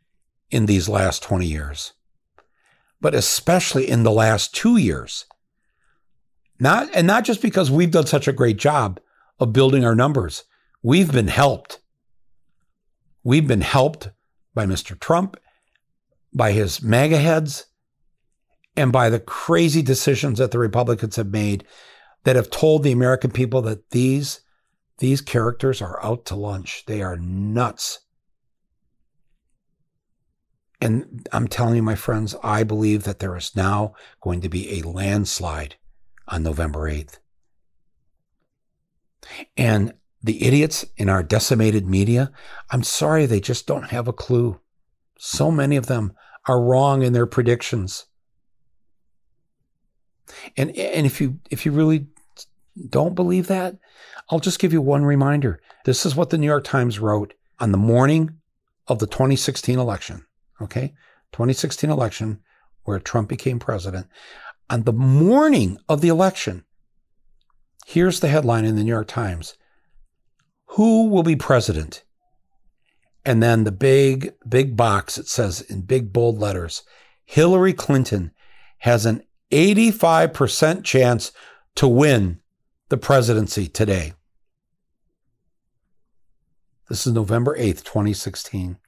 in 0.50 0.66
these 0.66 0.88
last 0.88 1.22
20 1.22 1.46
years, 1.46 1.92
but 3.00 3.14
especially 3.14 3.88
in 3.88 4.02
the 4.02 4.12
last 4.12 4.54
two 4.54 4.76
years. 4.76 5.26
Not, 6.58 6.88
and 6.94 7.06
not 7.06 7.24
just 7.24 7.42
because 7.42 7.70
we've 7.70 7.90
done 7.90 8.06
such 8.06 8.26
a 8.26 8.32
great 8.32 8.56
job, 8.56 8.98
of 9.38 9.52
building 9.52 9.84
our 9.84 9.94
numbers. 9.94 10.44
We've 10.82 11.10
been 11.12 11.28
helped. 11.28 11.80
We've 13.22 13.46
been 13.46 13.60
helped 13.60 14.10
by 14.54 14.66
Mr. 14.66 14.98
Trump, 14.98 15.36
by 16.32 16.52
his 16.52 16.82
MAGA 16.82 17.18
heads, 17.18 17.66
and 18.76 18.92
by 18.92 19.08
the 19.10 19.20
crazy 19.20 19.82
decisions 19.82 20.38
that 20.38 20.50
the 20.50 20.58
Republicans 20.58 21.16
have 21.16 21.28
made 21.28 21.64
that 22.24 22.36
have 22.36 22.50
told 22.50 22.82
the 22.82 22.92
American 22.92 23.30
people 23.30 23.62
that 23.62 23.90
these, 23.90 24.40
these 24.98 25.20
characters 25.20 25.80
are 25.80 26.02
out 26.04 26.24
to 26.26 26.36
lunch. 26.36 26.84
They 26.86 27.02
are 27.02 27.16
nuts. 27.16 28.00
And 30.80 31.26
I'm 31.32 31.48
telling 31.48 31.76
you, 31.76 31.82
my 31.82 31.94
friends, 31.94 32.34
I 32.42 32.64
believe 32.64 33.04
that 33.04 33.18
there 33.18 33.36
is 33.36 33.56
now 33.56 33.94
going 34.20 34.40
to 34.42 34.48
be 34.48 34.78
a 34.78 34.88
landslide 34.88 35.76
on 36.28 36.42
November 36.42 36.90
8th. 36.90 37.18
And 39.56 39.94
the 40.22 40.44
idiots 40.44 40.84
in 40.96 41.08
our 41.08 41.22
decimated 41.22 41.86
media, 41.86 42.32
I'm 42.70 42.82
sorry, 42.82 43.26
they 43.26 43.40
just 43.40 43.66
don't 43.66 43.90
have 43.90 44.08
a 44.08 44.12
clue. 44.12 44.60
So 45.18 45.50
many 45.50 45.76
of 45.76 45.86
them 45.86 46.12
are 46.46 46.60
wrong 46.60 47.02
in 47.02 47.12
their 47.12 47.26
predictions. 47.26 48.06
And, 50.56 50.70
and 50.76 51.06
if 51.06 51.20
you 51.20 51.38
if 51.50 51.64
you 51.64 51.72
really 51.72 52.08
don't 52.88 53.14
believe 53.14 53.46
that, 53.46 53.76
I'll 54.30 54.40
just 54.40 54.58
give 54.58 54.72
you 54.72 54.82
one 54.82 55.04
reminder. 55.04 55.60
This 55.84 56.04
is 56.04 56.16
what 56.16 56.30
the 56.30 56.38
New 56.38 56.46
York 56.46 56.64
Times 56.64 56.98
wrote 56.98 57.34
on 57.60 57.72
the 57.72 57.78
morning 57.78 58.30
of 58.88 58.98
the 58.98 59.06
2016 59.06 59.78
election. 59.78 60.26
Okay? 60.60 60.94
2016 61.32 61.90
election 61.90 62.40
where 62.84 62.98
Trump 62.98 63.28
became 63.28 63.58
president. 63.58 64.06
On 64.68 64.82
the 64.82 64.92
morning 64.92 65.78
of 65.88 66.00
the 66.00 66.08
election, 66.08 66.64
Here's 67.88 68.18
the 68.18 68.26
headline 68.26 68.64
in 68.64 68.74
the 68.74 68.82
New 68.82 68.90
York 68.90 69.06
Times 69.06 69.54
Who 70.70 71.08
will 71.08 71.22
be 71.22 71.36
president? 71.36 72.02
And 73.24 73.40
then 73.40 73.62
the 73.62 73.70
big, 73.70 74.32
big 74.48 74.76
box, 74.76 75.16
it 75.18 75.28
says 75.28 75.60
in 75.60 75.82
big 75.82 76.12
bold 76.12 76.36
letters 76.36 76.82
Hillary 77.24 77.72
Clinton 77.72 78.32
has 78.78 79.06
an 79.06 79.22
85% 79.52 80.82
chance 80.82 81.30
to 81.76 81.86
win 81.86 82.40
the 82.88 82.96
presidency 82.96 83.68
today. 83.68 84.14
This 86.88 87.06
is 87.06 87.12
November 87.12 87.56
8th, 87.56 87.84
2016. 87.84 88.78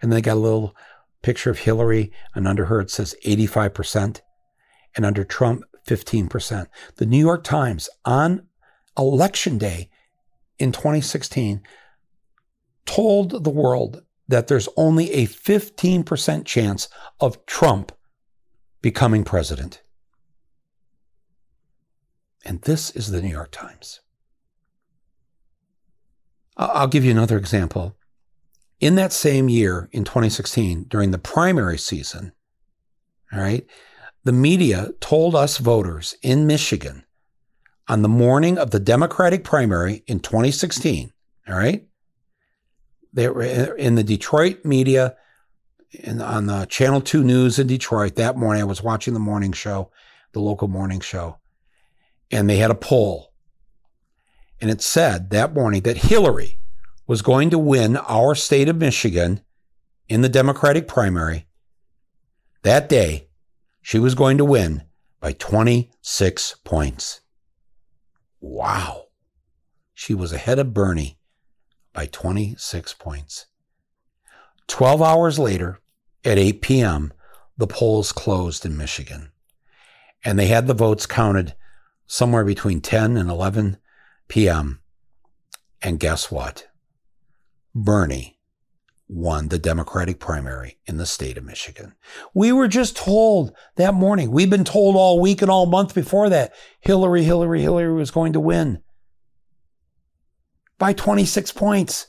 And 0.00 0.12
they 0.12 0.20
got 0.20 0.34
a 0.34 0.40
little 0.40 0.76
picture 1.22 1.50
of 1.50 1.58
Hillary, 1.58 2.12
and 2.36 2.46
under 2.46 2.66
her 2.66 2.80
it 2.80 2.90
says 2.90 3.16
85%, 3.24 4.20
and 4.94 5.04
under 5.04 5.24
Trump, 5.24 5.64
15%. 5.86 6.66
The 6.96 7.06
New 7.06 7.18
York 7.18 7.44
Times 7.44 7.88
on 8.04 8.46
election 8.96 9.58
day 9.58 9.90
in 10.58 10.72
2016 10.72 11.62
told 12.86 13.44
the 13.44 13.50
world 13.50 14.02
that 14.28 14.46
there's 14.46 14.68
only 14.76 15.12
a 15.12 15.26
15% 15.26 16.44
chance 16.44 16.88
of 17.20 17.44
Trump 17.46 17.92
becoming 18.80 19.24
president. 19.24 19.82
And 22.44 22.60
this 22.62 22.90
is 22.90 23.10
the 23.10 23.22
New 23.22 23.28
York 23.28 23.50
Times. 23.50 24.00
I'll 26.56 26.88
give 26.88 27.04
you 27.04 27.10
another 27.10 27.36
example. 27.36 27.96
In 28.80 28.94
that 28.96 29.12
same 29.12 29.48
year, 29.48 29.88
in 29.92 30.04
2016, 30.04 30.84
during 30.84 31.10
the 31.10 31.18
primary 31.18 31.78
season, 31.78 32.32
all 33.32 33.40
right, 33.40 33.66
the 34.24 34.32
media 34.32 34.90
told 35.00 35.34
us 35.34 35.58
voters 35.58 36.14
in 36.22 36.46
Michigan 36.46 37.04
on 37.88 38.02
the 38.02 38.08
morning 38.08 38.58
of 38.58 38.70
the 38.70 38.80
Democratic 38.80 39.44
primary 39.44 40.02
in 40.06 40.20
2016. 40.20 41.12
All 41.46 41.54
right. 41.54 41.86
They 43.12 43.28
were 43.28 43.42
in 43.42 43.94
the 43.94 44.02
Detroit 44.02 44.64
media 44.64 45.16
and 46.02 46.20
on 46.22 46.46
the 46.46 46.64
Channel 46.64 47.02
2 47.02 47.22
News 47.22 47.58
in 47.58 47.66
Detroit 47.66 48.16
that 48.16 48.36
morning. 48.36 48.62
I 48.62 48.66
was 48.66 48.82
watching 48.82 49.14
the 49.14 49.20
morning 49.20 49.52
show, 49.52 49.90
the 50.32 50.40
local 50.40 50.68
morning 50.68 51.00
show, 51.00 51.38
and 52.30 52.48
they 52.48 52.56
had 52.56 52.70
a 52.70 52.74
poll. 52.74 53.32
And 54.60 54.70
it 54.70 54.80
said 54.80 55.30
that 55.30 55.52
morning 55.52 55.82
that 55.82 55.98
Hillary 55.98 56.58
was 57.06 57.22
going 57.22 57.50
to 57.50 57.58
win 57.58 57.98
our 57.98 58.34
state 58.34 58.68
of 58.68 58.76
Michigan 58.76 59.42
in 60.08 60.22
the 60.22 60.28
Democratic 60.28 60.88
primary. 60.88 61.46
That 62.62 62.88
day, 62.88 63.28
she 63.84 63.98
was 63.98 64.14
going 64.14 64.38
to 64.38 64.46
win 64.46 64.82
by 65.20 65.34
26 65.34 66.54
points. 66.64 67.20
Wow. 68.40 69.08
She 69.92 70.14
was 70.14 70.32
ahead 70.32 70.58
of 70.58 70.72
Bernie 70.72 71.18
by 71.92 72.06
26 72.06 72.94
points. 72.94 73.44
12 74.68 75.02
hours 75.02 75.38
later, 75.38 75.80
at 76.24 76.38
8 76.38 76.62
p.m., 76.62 77.12
the 77.58 77.66
polls 77.66 78.10
closed 78.10 78.64
in 78.64 78.74
Michigan. 78.78 79.32
And 80.24 80.38
they 80.38 80.46
had 80.46 80.66
the 80.66 80.72
votes 80.72 81.04
counted 81.04 81.54
somewhere 82.06 82.46
between 82.46 82.80
10 82.80 83.18
and 83.18 83.28
11 83.28 83.76
p.m. 84.28 84.80
And 85.82 86.00
guess 86.00 86.30
what? 86.30 86.68
Bernie 87.74 88.38
won 89.14 89.46
the 89.48 89.58
Democratic 89.58 90.18
primary 90.18 90.78
in 90.86 90.96
the 90.96 91.06
state 91.06 91.38
of 91.38 91.44
Michigan. 91.44 91.94
We 92.34 92.50
were 92.50 92.66
just 92.66 92.96
told 92.96 93.52
that 93.76 93.94
morning. 93.94 94.32
We've 94.32 94.50
been 94.50 94.64
told 94.64 94.96
all 94.96 95.20
week 95.20 95.40
and 95.40 95.50
all 95.50 95.66
month 95.66 95.94
before 95.94 96.28
that 96.30 96.52
Hillary, 96.80 97.22
Hillary, 97.22 97.62
Hillary 97.62 97.94
was 97.94 98.10
going 98.10 98.32
to 98.32 98.40
win 98.40 98.82
by 100.78 100.92
26 100.92 101.52
points. 101.52 102.08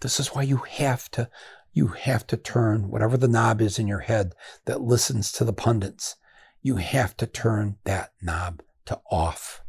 This 0.00 0.18
is 0.18 0.28
why 0.28 0.42
you 0.42 0.56
have 0.56 1.10
to 1.12 1.28
you 1.74 1.88
have 1.88 2.26
to 2.28 2.36
turn 2.36 2.88
whatever 2.88 3.16
the 3.16 3.28
knob 3.28 3.60
is 3.60 3.78
in 3.78 3.88
your 3.88 4.00
head 4.00 4.32
that 4.64 4.80
listens 4.80 5.32
to 5.32 5.44
the 5.44 5.52
pundits. 5.52 6.16
You 6.62 6.76
have 6.76 7.16
to 7.18 7.26
turn 7.26 7.76
that 7.84 8.12
knob 8.22 8.62
to 8.86 9.00
off. 9.10 9.63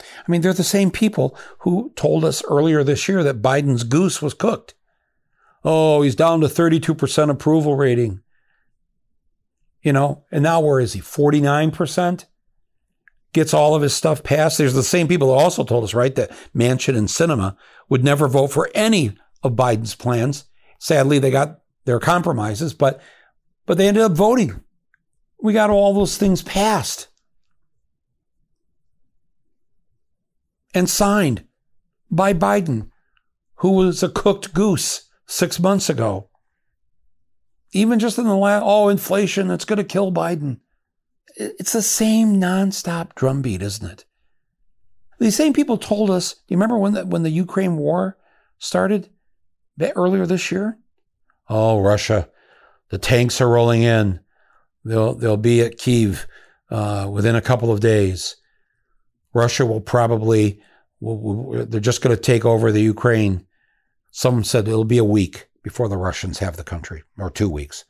I 0.00 0.30
mean, 0.30 0.40
they're 0.40 0.52
the 0.52 0.64
same 0.64 0.90
people 0.90 1.36
who 1.60 1.92
told 1.96 2.24
us 2.24 2.44
earlier 2.44 2.84
this 2.84 3.08
year 3.08 3.22
that 3.22 3.42
Biden's 3.42 3.84
goose 3.84 4.20
was 4.20 4.34
cooked. 4.34 4.74
Oh, 5.64 6.02
he's 6.02 6.14
down 6.14 6.40
to 6.40 6.46
32% 6.46 7.30
approval 7.30 7.76
rating. 7.76 8.20
You 9.82 9.92
know, 9.92 10.24
and 10.30 10.42
now 10.42 10.60
where 10.60 10.80
is 10.80 10.92
he? 10.92 11.00
49%? 11.00 12.24
Gets 13.32 13.54
all 13.54 13.74
of 13.74 13.82
his 13.82 13.94
stuff 13.94 14.22
passed. 14.22 14.58
There's 14.58 14.74
the 14.74 14.82
same 14.82 15.08
people 15.08 15.28
that 15.28 15.42
also 15.42 15.64
told 15.64 15.84
us, 15.84 15.94
right, 15.94 16.14
that 16.14 16.30
Manchin 16.54 16.96
and 16.96 17.08
Sinema 17.08 17.56
would 17.88 18.04
never 18.04 18.28
vote 18.28 18.48
for 18.48 18.70
any 18.74 19.16
of 19.42 19.52
Biden's 19.52 19.94
plans. 19.94 20.44
Sadly, 20.78 21.18
they 21.18 21.30
got 21.30 21.60
their 21.84 22.00
compromises, 22.00 22.74
but 22.74 23.00
but 23.64 23.78
they 23.78 23.88
ended 23.88 24.02
up 24.02 24.12
voting. 24.12 24.60
We 25.40 25.52
got 25.52 25.70
all 25.70 25.92
those 25.92 26.16
things 26.16 26.42
passed. 26.42 27.08
And 30.76 30.90
signed 30.90 31.42
by 32.10 32.34
Biden, 32.34 32.90
who 33.56 33.72
was 33.72 34.02
a 34.02 34.10
cooked 34.10 34.52
goose 34.52 35.08
six 35.24 35.58
months 35.58 35.88
ago. 35.88 36.28
Even 37.72 37.98
just 37.98 38.18
in 38.18 38.24
the 38.24 38.36
last, 38.36 38.62
oh, 38.62 38.90
inflation, 38.90 39.50
it's 39.50 39.64
going 39.64 39.78
to 39.78 39.84
kill 39.84 40.12
Biden. 40.12 40.58
It's 41.34 41.72
the 41.72 41.80
same 41.80 42.38
nonstop 42.38 43.14
drumbeat, 43.14 43.62
isn't 43.62 43.90
it? 43.90 44.04
These 45.18 45.34
same 45.34 45.54
people 45.54 45.78
told 45.78 46.10
us. 46.10 46.34
Do 46.34 46.40
you 46.48 46.58
remember 46.58 46.76
when 46.76 46.92
the, 46.92 47.06
when 47.06 47.22
the 47.22 47.30
Ukraine 47.30 47.78
war 47.78 48.18
started 48.58 49.08
earlier 49.80 50.26
this 50.26 50.52
year? 50.52 50.76
Oh, 51.48 51.80
Russia, 51.80 52.28
the 52.90 52.98
tanks 52.98 53.40
are 53.40 53.48
rolling 53.48 53.82
in. 53.82 54.20
They'll 54.84 55.14
they'll 55.14 55.38
be 55.38 55.62
at 55.62 55.78
Kiev 55.78 56.26
uh, 56.70 57.08
within 57.10 57.34
a 57.34 57.40
couple 57.40 57.72
of 57.72 57.80
days. 57.80 58.36
Russia 59.36 59.66
will 59.66 59.82
probably, 59.82 60.60
they're 61.00 61.80
just 61.80 62.02
going 62.02 62.16
to 62.16 62.20
take 62.20 62.44
over 62.44 62.72
the 62.72 62.80
Ukraine. 62.80 63.46
Some 64.10 64.42
said 64.44 64.66
it'll 64.66 64.84
be 64.84 64.98
a 64.98 65.04
week 65.04 65.48
before 65.62 65.88
the 65.88 65.98
Russians 65.98 66.38
have 66.38 66.56
the 66.56 66.64
country, 66.64 67.02
or 67.18 67.30
two 67.30 67.50
weeks. 67.50 67.84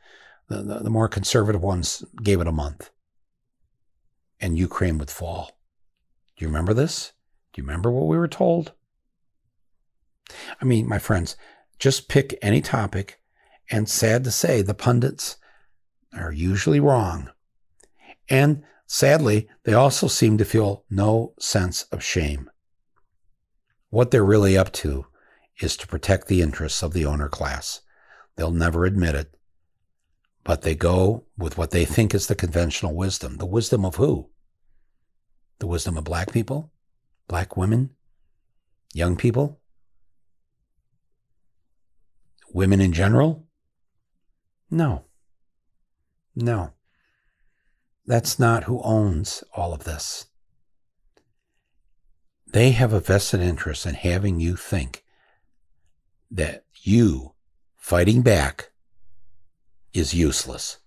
The, 0.48 0.62
the, 0.62 0.78
the 0.80 0.90
more 0.90 1.08
conservative 1.08 1.62
ones 1.62 2.04
gave 2.22 2.40
it 2.40 2.48
a 2.48 2.52
month. 2.52 2.90
And 4.40 4.58
Ukraine 4.58 4.98
would 4.98 5.10
fall. 5.10 5.58
Do 6.36 6.44
you 6.44 6.48
remember 6.48 6.74
this? 6.74 7.12
Do 7.52 7.60
you 7.60 7.66
remember 7.66 7.90
what 7.90 8.08
we 8.08 8.18
were 8.18 8.28
told? 8.28 8.72
I 10.60 10.64
mean, 10.64 10.88
my 10.88 10.98
friends, 10.98 11.36
just 11.78 12.08
pick 12.08 12.36
any 12.42 12.60
topic, 12.60 13.20
and 13.70 13.88
sad 13.88 14.24
to 14.24 14.30
say, 14.30 14.62
the 14.62 14.74
pundits 14.74 15.36
are 16.12 16.32
usually 16.32 16.80
wrong. 16.80 17.30
And 18.28 18.64
Sadly, 18.86 19.48
they 19.64 19.74
also 19.74 20.06
seem 20.06 20.38
to 20.38 20.44
feel 20.44 20.84
no 20.88 21.34
sense 21.38 21.82
of 21.84 22.02
shame. 22.02 22.50
What 23.90 24.10
they're 24.10 24.24
really 24.24 24.56
up 24.56 24.72
to 24.74 25.06
is 25.60 25.76
to 25.78 25.86
protect 25.86 26.28
the 26.28 26.42
interests 26.42 26.82
of 26.82 26.92
the 26.92 27.04
owner 27.06 27.28
class. 27.28 27.80
They'll 28.36 28.50
never 28.50 28.84
admit 28.84 29.14
it, 29.14 29.34
but 30.44 30.62
they 30.62 30.74
go 30.74 31.24
with 31.36 31.58
what 31.58 31.70
they 31.70 31.84
think 31.84 32.14
is 32.14 32.26
the 32.26 32.34
conventional 32.34 32.94
wisdom. 32.94 33.38
The 33.38 33.46
wisdom 33.46 33.84
of 33.84 33.96
who? 33.96 34.30
The 35.58 35.66
wisdom 35.66 35.96
of 35.96 36.04
black 36.04 36.32
people? 36.32 36.70
Black 37.26 37.56
women? 37.56 37.90
Young 38.92 39.16
people? 39.16 39.58
Women 42.52 42.80
in 42.80 42.92
general? 42.92 43.46
No. 44.70 45.06
No. 46.34 46.75
That's 48.06 48.38
not 48.38 48.64
who 48.64 48.80
owns 48.82 49.42
all 49.54 49.74
of 49.74 49.84
this. 49.84 50.26
They 52.46 52.70
have 52.70 52.92
a 52.92 53.00
vested 53.00 53.40
interest 53.40 53.84
in 53.84 53.94
having 53.94 54.38
you 54.40 54.56
think 54.56 55.04
that 56.30 56.64
you 56.82 57.32
fighting 57.76 58.22
back 58.22 58.70
is 59.92 60.14
useless 60.14 60.78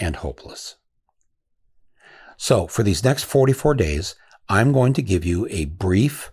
and 0.00 0.16
hopeless. 0.16 0.76
So, 2.36 2.66
for 2.66 2.82
these 2.82 3.04
next 3.04 3.24
44 3.24 3.74
days, 3.74 4.14
I'm 4.48 4.72
going 4.72 4.92
to 4.94 5.02
give 5.02 5.24
you 5.24 5.46
a 5.50 5.66
brief, 5.66 6.32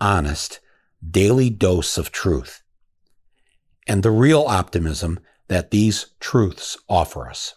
honest, 0.00 0.60
daily 1.08 1.50
dose 1.50 1.98
of 1.98 2.10
truth 2.10 2.62
and 3.86 4.02
the 4.02 4.10
real 4.10 4.42
optimism 4.42 5.20
that 5.48 5.70
these 5.70 6.06
truths 6.20 6.78
offer 6.88 7.28
us. 7.28 7.54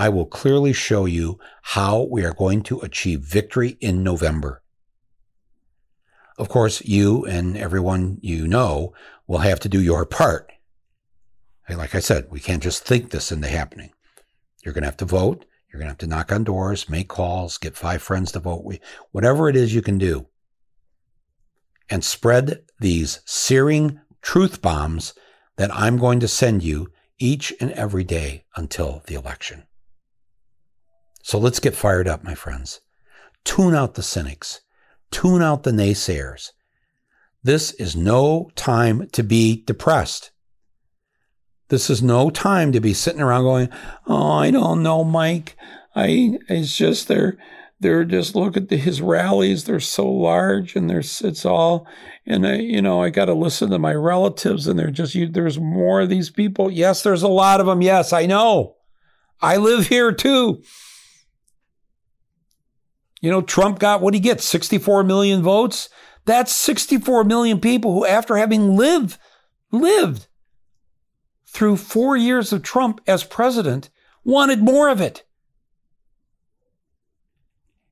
I 0.00 0.08
will 0.08 0.26
clearly 0.26 0.72
show 0.72 1.06
you 1.06 1.40
how 1.60 2.02
we 2.02 2.24
are 2.24 2.32
going 2.32 2.62
to 2.62 2.78
achieve 2.80 3.20
victory 3.20 3.76
in 3.80 4.04
November. 4.04 4.62
Of 6.38 6.48
course, 6.48 6.80
you 6.82 7.26
and 7.26 7.56
everyone 7.56 8.18
you 8.22 8.46
know 8.46 8.94
will 9.26 9.38
have 9.38 9.58
to 9.60 9.68
do 9.68 9.82
your 9.82 10.06
part. 10.06 10.52
Like 11.68 11.96
I 11.96 12.00
said, 12.00 12.28
we 12.30 12.38
can't 12.38 12.62
just 12.62 12.84
think 12.84 13.10
this 13.10 13.32
into 13.32 13.48
happening. 13.48 13.90
You're 14.64 14.72
going 14.72 14.82
to 14.82 14.88
have 14.88 14.96
to 14.98 15.04
vote. 15.04 15.44
You're 15.68 15.80
going 15.80 15.88
to 15.88 15.90
have 15.90 15.98
to 15.98 16.06
knock 16.06 16.30
on 16.30 16.44
doors, 16.44 16.88
make 16.88 17.08
calls, 17.08 17.58
get 17.58 17.76
five 17.76 18.00
friends 18.00 18.32
to 18.32 18.38
vote. 18.38 18.78
Whatever 19.10 19.48
it 19.48 19.56
is 19.56 19.74
you 19.74 19.82
can 19.82 19.98
do. 19.98 20.28
And 21.90 22.04
spread 22.04 22.62
these 22.78 23.20
searing 23.26 24.00
truth 24.22 24.62
bombs 24.62 25.12
that 25.56 25.74
I'm 25.74 25.98
going 25.98 26.20
to 26.20 26.28
send 26.28 26.62
you 26.62 26.92
each 27.18 27.52
and 27.60 27.72
every 27.72 28.04
day 28.04 28.44
until 28.56 29.02
the 29.06 29.14
election. 29.14 29.64
So 31.28 31.38
let's 31.38 31.60
get 31.60 31.76
fired 31.76 32.08
up, 32.08 32.24
my 32.24 32.34
friends. 32.34 32.80
Tune 33.44 33.74
out 33.74 33.96
the 33.96 34.02
cynics. 34.02 34.62
Tune 35.10 35.42
out 35.42 35.62
the 35.62 35.72
naysayers. 35.72 36.52
This 37.42 37.72
is 37.72 37.94
no 37.94 38.50
time 38.56 39.10
to 39.12 39.22
be 39.22 39.62
depressed. 39.66 40.30
This 41.68 41.90
is 41.90 42.02
no 42.02 42.30
time 42.30 42.72
to 42.72 42.80
be 42.80 42.94
sitting 42.94 43.20
around 43.20 43.42
going, 43.42 43.68
"Oh, 44.06 44.30
I 44.38 44.50
don't 44.50 44.82
know, 44.82 45.04
Mike. 45.04 45.54
I 45.94 46.38
it's 46.48 46.74
just 46.74 47.08
they're 47.08 47.36
they're 47.78 48.06
just 48.06 48.34
look 48.34 48.56
at 48.56 48.70
the, 48.70 48.78
his 48.78 49.02
rallies. 49.02 49.64
They're 49.64 49.80
so 49.80 50.10
large, 50.10 50.76
and 50.76 50.88
there's 50.88 51.20
it's 51.20 51.44
all, 51.44 51.86
and 52.24 52.46
I 52.46 52.54
you 52.54 52.80
know 52.80 53.02
I 53.02 53.10
got 53.10 53.26
to 53.26 53.34
listen 53.34 53.68
to 53.68 53.78
my 53.78 53.92
relatives, 53.92 54.66
and 54.66 54.78
they're 54.78 54.90
just 54.90 55.14
you, 55.14 55.28
there's 55.28 55.58
more 55.58 56.00
of 56.00 56.08
these 56.08 56.30
people. 56.30 56.70
Yes, 56.70 57.02
there's 57.02 57.22
a 57.22 57.28
lot 57.28 57.60
of 57.60 57.66
them. 57.66 57.82
Yes, 57.82 58.14
I 58.14 58.24
know. 58.24 58.76
I 59.42 59.58
live 59.58 59.88
here 59.88 60.10
too. 60.10 60.62
You 63.20 63.30
know, 63.30 63.42
Trump 63.42 63.78
got 63.78 64.00
what 64.00 64.14
he 64.14 64.20
gets 64.20 64.44
64 64.44 65.04
million 65.04 65.42
votes. 65.42 65.88
That's 66.24 66.52
64 66.52 67.24
million 67.24 67.60
people 67.60 67.92
who, 67.94 68.06
after 68.06 68.36
having 68.36 68.76
lived, 68.76 69.18
lived 69.72 70.28
through 71.46 71.76
four 71.76 72.16
years 72.16 72.52
of 72.52 72.62
Trump 72.62 73.00
as 73.06 73.24
president, 73.24 73.90
wanted 74.24 74.60
more 74.60 74.88
of 74.88 75.00
it. 75.00 75.24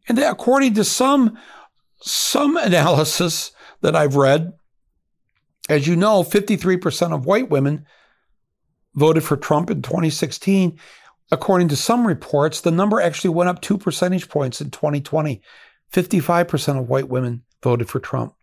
And 0.08 0.18
according 0.18 0.74
to 0.74 0.84
some, 0.84 1.38
some 2.00 2.56
analysis 2.56 3.52
that 3.80 3.96
I've 3.96 4.16
read, 4.16 4.52
as 5.68 5.86
you 5.86 5.96
know, 5.96 6.22
53% 6.22 7.12
of 7.12 7.26
white 7.26 7.50
women 7.50 7.86
voted 8.94 9.24
for 9.24 9.36
Trump 9.36 9.70
in 9.70 9.82
2016. 9.82 10.78
According 11.30 11.68
to 11.68 11.76
some 11.76 12.06
reports, 12.06 12.60
the 12.60 12.70
number 12.70 13.00
actually 13.00 13.30
went 13.30 13.48
up 13.48 13.60
two 13.60 13.78
percentage 13.78 14.28
points 14.28 14.60
in 14.60 14.70
2020. 14.70 15.42
55% 15.92 16.78
of 16.78 16.88
white 16.88 17.08
women 17.08 17.42
voted 17.62 17.88
for 17.88 18.00
Trump. 18.00 18.34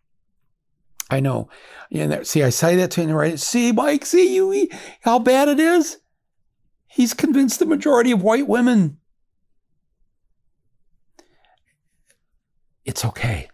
I 1.09 1.19
know. 1.19 1.49
And 1.91 2.25
see, 2.25 2.43
I 2.43 2.49
say 2.49 2.75
that 2.77 2.91
to 2.91 3.01
him, 3.01 3.11
right? 3.11 3.39
See, 3.39 3.71
Mike, 3.71 4.05
see 4.05 4.35
you, 4.35 4.67
how 5.01 5.19
bad 5.19 5.47
it 5.47 5.59
is? 5.59 5.97
He's 6.87 7.13
convinced 7.13 7.59
the 7.59 7.65
majority 7.65 8.11
of 8.11 8.21
white 8.21 8.47
women. 8.47 8.97
It's 12.85 13.05
okay. 13.05 13.49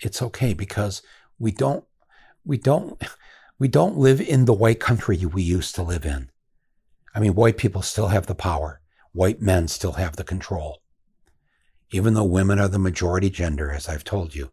It's 0.00 0.22
okay 0.22 0.54
because 0.54 1.02
we 1.38 1.52
don't, 1.52 1.84
we 2.44 2.58
don't, 2.58 3.00
We 3.60 3.68
don't 3.68 3.98
live 3.98 4.22
in 4.22 4.46
the 4.46 4.54
white 4.54 4.80
country 4.80 5.18
we 5.26 5.42
used 5.42 5.74
to 5.74 5.82
live 5.82 6.06
in. 6.06 6.30
I 7.14 7.20
mean, 7.20 7.34
white 7.34 7.56
people 7.56 7.82
still 7.82 8.08
have 8.08 8.26
the 8.26 8.34
power. 8.34 8.80
White 9.12 9.40
men 9.40 9.68
still 9.68 9.92
have 9.92 10.16
the 10.16 10.24
control. 10.24 10.82
Even 11.90 12.14
though 12.14 12.24
women 12.24 12.60
are 12.60 12.68
the 12.68 12.78
majority 12.78 13.30
gender, 13.30 13.72
as 13.72 13.88
I've 13.88 14.04
told 14.04 14.34
you, 14.34 14.50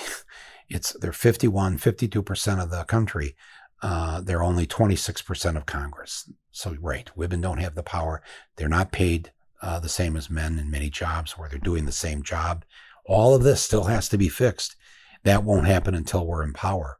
it's 0.68 0.92
they're 0.92 1.12
51, 1.12 1.78
52% 1.78 2.62
of 2.62 2.70
the 2.70 2.84
country. 2.84 3.36
Uh, 3.82 4.20
they're 4.20 4.42
only 4.42 4.66
26% 4.66 5.56
of 5.56 5.66
Congress. 5.66 6.30
So, 6.50 6.76
right, 6.80 7.10
women 7.16 7.40
don't 7.40 7.58
have 7.58 7.74
the 7.74 7.82
power. 7.82 8.22
They're 8.56 8.68
not 8.68 8.92
paid 8.92 9.32
uh, 9.60 9.78
the 9.78 9.88
same 9.88 10.16
as 10.16 10.30
men 10.30 10.58
in 10.58 10.70
many 10.70 10.90
jobs 10.90 11.32
where 11.32 11.48
they're 11.48 11.58
doing 11.58 11.84
the 11.84 11.92
same 11.92 12.22
job. 12.22 12.64
All 13.04 13.34
of 13.34 13.42
this 13.42 13.62
still 13.62 13.84
has 13.84 14.08
to 14.08 14.18
be 14.18 14.28
fixed. 14.28 14.76
That 15.24 15.44
won't 15.44 15.66
happen 15.66 15.94
until 15.94 16.26
we're 16.26 16.42
in 16.42 16.52
power. 16.52 16.98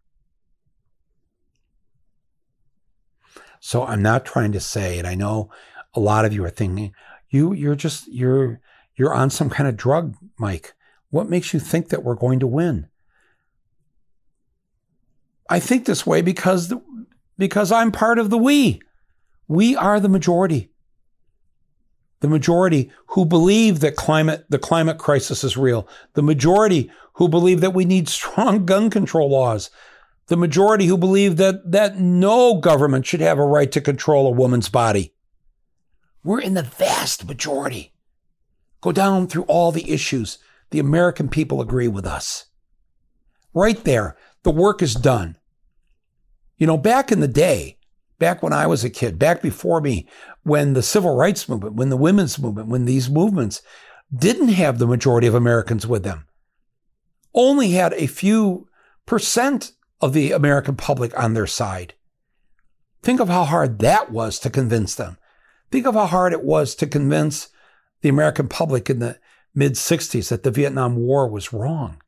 So 3.67 3.87
I'm 3.87 4.03
not 4.03 4.27
trying 4.27 4.53
to 4.53 4.61
say, 4.61 4.99
and 4.99 5.09
I 5.09 5.15
know 5.15 5.49
a 5.95 5.99
lot 5.99 6.27
of 6.27 6.35
you 6.35 6.45
are 6.45 6.51
thinking, 6.51 6.93
you 7.31 7.55
you're 7.55 7.75
just 7.75 8.07
you're 8.09 8.61
you're 8.95 9.15
on 9.15 9.31
some 9.31 9.49
kind 9.49 9.67
of 9.67 9.75
drug, 9.75 10.17
Mike. 10.39 10.75
What 11.09 11.31
makes 11.31 11.55
you 11.55 11.61
think 11.61 11.89
that 11.89 12.05
we're 12.05 12.15
going 12.15 12.41
to 12.41 12.47
win? 12.47 12.89
I 15.49 15.61
think 15.61 15.87
this 15.87 16.05
way 16.05 16.21
because 16.21 16.69
the, 16.69 16.83
because 17.39 17.73
I'm 17.73 17.91
part 17.91 18.19
of 18.19 18.29
the 18.29 18.37
we. 18.37 18.83
We 19.49 19.75
are 19.75 19.99
the 19.99 20.11
majority. 20.11 20.71
The 22.21 22.29
majority 22.29 22.91
who 23.07 23.25
believe 23.25 23.81
that 23.81 23.97
climate 23.97 24.45
the 24.51 24.59
climate 24.59 24.99
crisis 24.99 25.43
is 25.43 25.57
real. 25.57 25.89
The 26.13 26.23
majority 26.23 26.91
who 27.15 27.31
believe 27.31 27.63
that 27.63 27.73
we 27.73 27.87
need 27.87 28.09
strong 28.11 28.67
gun 28.67 28.91
control 28.91 29.31
laws 29.31 29.71
the 30.27 30.37
majority 30.37 30.87
who 30.87 30.97
believe 30.97 31.37
that, 31.37 31.71
that 31.71 31.99
no 31.99 32.59
government 32.61 33.07
should 33.07 33.21
have 33.21 33.39
a 33.39 33.45
right 33.45 33.71
to 33.73 33.81
control 33.81 34.27
a 34.27 34.31
woman's 34.31 34.69
body. 34.69 35.15
We're 36.23 36.41
in 36.41 36.55
the 36.55 36.63
vast 36.63 37.27
majority. 37.27 37.93
Go 38.81 38.93
down 38.93 39.27
through 39.27 39.45
all 39.45 39.73
the 39.73 39.91
issues. 39.91 40.39
The 40.71 40.79
American 40.79 41.29
people 41.29 41.61
agree 41.61 41.89
with 41.89 42.07
us. 42.07 42.47
Right 43.53 43.83
there, 43.85 44.17
the 44.43 44.51
work 44.51 44.83
is 44.83 44.95
done. 44.95 45.37
You 46.57 46.67
know, 46.67 46.79
back 46.79 47.13
in 47.13 47.21
the 47.21 47.29
day, 47.29 47.79
back 48.19 48.43
when 48.43 48.53
I 48.53 48.67
was 48.67 48.85
a 48.85 48.91
kid, 48.91 49.19
back 49.19 49.43
before 49.43 49.81
me, 49.81 50.09
when 50.43 50.73
the 50.73 50.83
civil 50.83 51.15
rights 51.15 51.49
movement, 51.49 51.75
when 51.75 51.91
the 51.91 51.97
women's 51.97 52.39
movement, 52.39 52.69
when 52.69 52.85
these 52.85 53.11
movements 53.11 53.63
didn't 54.15 54.49
have 54.49 54.79
the 54.79 54.87
majority 54.87 55.27
of 55.27 55.35
Americans 55.35 55.87
with 55.87 56.05
them, 56.05 56.27
only 57.35 57.73
had 57.73 57.93
a 57.95 58.07
few 58.07 58.69
percent 59.07 59.73
of 60.05 60.13
the 60.13 60.33
American 60.33 60.77
public 60.77 61.19
on 61.19 61.33
their 61.33 61.47
side. 61.47 61.95
Think 63.03 63.21
of 63.21 63.29
how 63.29 63.45
hard 63.45 63.79
that 63.79 64.13
was 64.13 64.39
to 64.41 64.51
convince 64.51 64.95
them. 64.95 65.17
Think 65.71 65.87
of 65.87 65.95
how 65.95 66.05
hard 66.05 66.35
it 66.35 66.45
was 66.45 66.75
to 66.75 66.87
convince 66.87 67.49
the 68.03 68.11
American 68.11 68.47
public 68.47 68.91
in 68.91 68.99
the 68.99 69.19
mid 69.55 69.73
60s 69.73 70.29
that 70.29 70.43
the 70.43 70.51
Vietnam 70.51 70.97
War 70.97 71.27
was 71.27 71.55
wrong. 71.55 72.03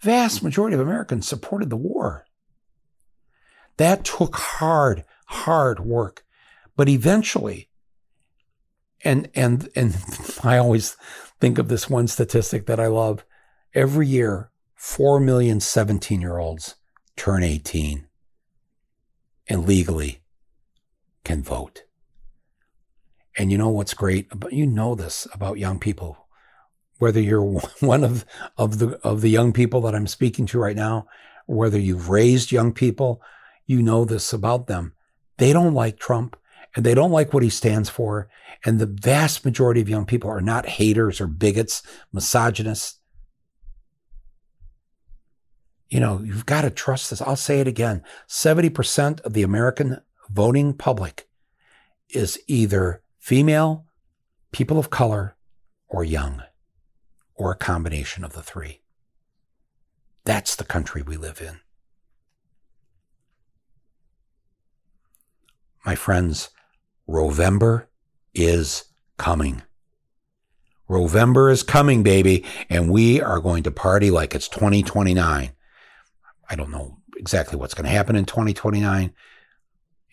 Vast 0.00 0.42
majority 0.42 0.74
of 0.74 0.80
Americans 0.82 1.26
supported 1.26 1.70
the 1.70 1.76
war. 1.76 2.26
That 3.78 4.04
took 4.04 4.36
hard, 4.36 5.06
hard 5.28 5.80
work. 5.80 6.26
But 6.76 6.90
eventually, 6.90 7.70
and 9.02 9.30
and 9.34 9.70
and 9.74 9.96
I 10.44 10.58
always 10.58 10.98
think 11.40 11.56
of 11.56 11.68
this 11.68 11.88
one 11.88 12.08
statistic 12.08 12.66
that 12.66 12.78
I 12.78 12.88
love. 12.88 13.24
Every 13.74 14.06
year, 14.06 14.50
4 14.78 15.18
million 15.18 15.58
17 15.58 16.20
year 16.20 16.38
olds 16.38 16.76
turn 17.16 17.42
18 17.42 18.06
and 19.48 19.66
legally 19.66 20.22
can 21.24 21.42
vote. 21.42 21.82
And 23.36 23.50
you 23.50 23.58
know 23.58 23.70
what's 23.70 23.92
great 23.92 24.28
about 24.30 24.52
you 24.52 24.66
know 24.66 24.94
this 24.94 25.26
about 25.34 25.58
young 25.58 25.80
people. 25.80 26.28
Whether 26.98 27.20
you're 27.20 27.42
one 27.80 28.04
of 28.04 28.24
of 28.56 28.78
the 28.78 29.00
of 29.02 29.20
the 29.20 29.30
young 29.30 29.52
people 29.52 29.80
that 29.80 29.96
I'm 29.96 30.06
speaking 30.06 30.46
to 30.46 30.60
right 30.60 30.76
now 30.76 31.06
whether 31.46 31.78
you've 31.78 32.10
raised 32.10 32.52
young 32.52 32.72
people 32.72 33.22
you 33.66 33.82
know 33.82 34.04
this 34.04 34.32
about 34.32 34.68
them. 34.68 34.92
They 35.38 35.52
don't 35.52 35.74
like 35.74 35.98
Trump 35.98 36.36
and 36.76 36.86
they 36.86 36.94
don't 36.94 37.10
like 37.10 37.34
what 37.34 37.42
he 37.42 37.50
stands 37.50 37.88
for. 37.88 38.28
And 38.64 38.78
the 38.78 38.86
vast 38.86 39.44
majority 39.44 39.80
of 39.80 39.88
young 39.88 40.06
people 40.06 40.30
are 40.30 40.40
not 40.40 40.66
haters 40.66 41.20
or 41.20 41.26
bigots 41.26 41.82
misogynists 42.12 42.97
you 45.88 46.00
know, 46.00 46.20
you've 46.22 46.46
got 46.46 46.62
to 46.62 46.70
trust 46.70 47.10
this. 47.10 47.22
I'll 47.22 47.36
say 47.36 47.60
it 47.60 47.68
again 47.68 48.02
70% 48.28 49.20
of 49.20 49.32
the 49.32 49.42
American 49.42 50.00
voting 50.28 50.74
public 50.74 51.28
is 52.10 52.38
either 52.46 53.02
female, 53.18 53.86
people 54.52 54.78
of 54.78 54.90
color, 54.90 55.36
or 55.88 56.04
young, 56.04 56.42
or 57.34 57.50
a 57.50 57.56
combination 57.56 58.24
of 58.24 58.32
the 58.32 58.42
three. 58.42 58.82
That's 60.24 60.56
the 60.56 60.64
country 60.64 61.02
we 61.02 61.16
live 61.16 61.40
in. 61.40 61.60
My 65.86 65.94
friends, 65.94 66.50
Roevember 67.08 67.86
is 68.34 68.84
coming. 69.16 69.62
Roevember 70.88 71.50
is 71.50 71.62
coming, 71.62 72.02
baby, 72.02 72.44
and 72.68 72.90
we 72.90 73.22
are 73.22 73.40
going 73.40 73.62
to 73.62 73.70
party 73.70 74.10
like 74.10 74.34
it's 74.34 74.48
2029. 74.48 75.52
I 76.48 76.56
don't 76.56 76.70
know 76.70 76.98
exactly 77.16 77.58
what's 77.58 77.74
going 77.74 77.84
to 77.84 77.90
happen 77.90 78.16
in 78.16 78.24
2029. 78.24 79.12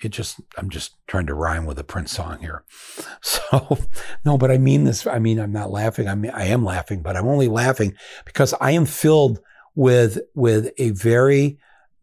It 0.01 0.09
just, 0.09 0.41
I'm 0.57 0.69
just 0.69 0.95
trying 1.07 1.27
to 1.27 1.33
rhyme 1.33 1.65
with 1.65 1.79
a 1.79 1.83
Prince 1.83 2.11
song 2.11 2.39
here. 2.39 2.63
So, 3.21 3.77
no, 4.25 4.37
but 4.37 4.51
I 4.51 4.57
mean 4.57 4.83
this. 4.83 5.05
I 5.05 5.19
mean, 5.19 5.39
I'm 5.39 5.51
not 5.51 5.71
laughing. 5.71 6.07
I 6.07 6.15
mean, 6.15 6.31
I 6.31 6.45
am 6.45 6.65
laughing, 6.65 7.01
but 7.01 7.15
I'm 7.15 7.27
only 7.27 7.47
laughing 7.47 7.93
because 8.25 8.53
I 8.59 8.71
am 8.71 8.85
filled 8.85 9.39
with, 9.75 10.19
with 10.33 10.71
a 10.77 10.91
very 10.91 11.57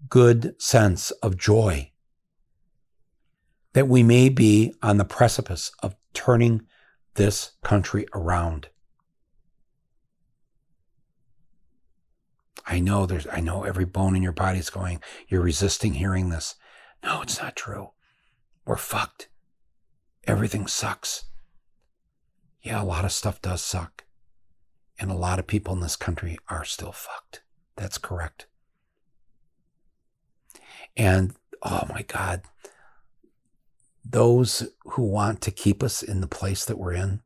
good 0.09 0.61
sense 0.61 1.11
of 1.11 1.37
joy 1.37 1.93
that 3.73 3.89
we 3.89 4.03
may 4.03 4.29
be 4.29 4.75
on 4.83 4.99
the 4.99 5.05
precipice 5.05 5.73
of 5.83 5.95
turning 6.15 6.63
this 7.15 7.53
country 7.63 8.07
around. 8.15 8.69
I 12.67 12.81
know 12.81 13.07
there's, 13.07 13.27
I 13.31 13.41
know 13.41 13.65
every 13.65 13.85
bone 13.85 14.15
in 14.15 14.23
your 14.23 14.33
body 14.33 14.59
is 14.59 14.71
going, 14.71 15.01
you're 15.29 15.43
resisting 15.43 15.95
hearing 15.95 16.31
this. 16.31 16.55
No, 17.03 17.23
it's 17.23 17.41
not 17.41 17.57
true. 17.57 17.91
We're 18.65 18.77
fucked. 18.77 19.29
Everything 20.25 20.67
sucks. 20.67 21.25
Yeah, 22.63 22.81
a 22.81 22.85
lot 22.85 23.05
of 23.05 23.13
stuff 23.13 23.43
does 23.43 23.63
suck. 23.63 24.05
And 24.99 25.11
a 25.11 25.17
lot 25.17 25.41
of 25.41 25.49
people 25.49 25.75
in 25.75 25.81
this 25.81 25.97
country 25.97 26.39
are 26.49 26.65
still 26.65 26.93
fucked. 26.93 27.43
That's 27.77 27.99
correct. 27.99 28.47
And 30.97 31.35
oh 31.63 31.83
my 31.89 32.03
God, 32.03 32.43
those 34.05 34.69
who 34.85 35.03
want 35.03 35.41
to 35.43 35.51
keep 35.51 35.83
us 35.83 36.03
in 36.03 36.21
the 36.21 36.27
place 36.27 36.65
that 36.65 36.79
we're 36.79 36.93
in, 36.93 37.23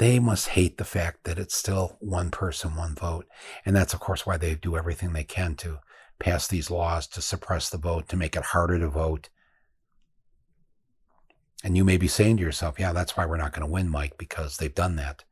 they 0.00 0.18
must 0.18 0.48
hate 0.48 0.78
the 0.78 0.84
fact 0.84 1.24
that 1.24 1.38
it's 1.38 1.54
still 1.54 1.98
one 2.00 2.30
person, 2.30 2.74
one 2.74 2.94
vote. 2.94 3.26
And 3.66 3.76
that's, 3.76 3.92
of 3.92 4.00
course, 4.00 4.24
why 4.24 4.38
they 4.38 4.54
do 4.54 4.74
everything 4.74 5.12
they 5.12 5.24
can 5.24 5.56
to 5.56 5.80
pass 6.18 6.48
these 6.48 6.70
laws 6.70 7.06
to 7.08 7.20
suppress 7.20 7.68
the 7.68 7.76
vote, 7.76 8.08
to 8.08 8.16
make 8.16 8.34
it 8.34 8.44
harder 8.44 8.78
to 8.78 8.88
vote. 8.88 9.28
And 11.62 11.76
you 11.76 11.84
may 11.84 11.98
be 11.98 12.08
saying 12.08 12.38
to 12.38 12.42
yourself, 12.42 12.80
yeah, 12.80 12.94
that's 12.94 13.14
why 13.14 13.26
we're 13.26 13.36
not 13.36 13.52
going 13.52 13.66
to 13.66 13.70
win, 13.70 13.90
Mike, 13.90 14.16
because 14.16 14.56
they've 14.56 14.74
done 14.74 14.96
that. 14.96 15.24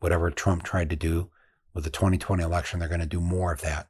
Whatever 0.00 0.32
Trump 0.32 0.64
tried 0.64 0.90
to 0.90 0.96
do 0.96 1.30
with 1.72 1.84
the 1.84 1.90
2020 1.90 2.42
election, 2.42 2.80
they're 2.80 2.88
going 2.88 3.00
to 3.00 3.06
do 3.06 3.20
more 3.20 3.52
of 3.52 3.60
that 3.60 3.86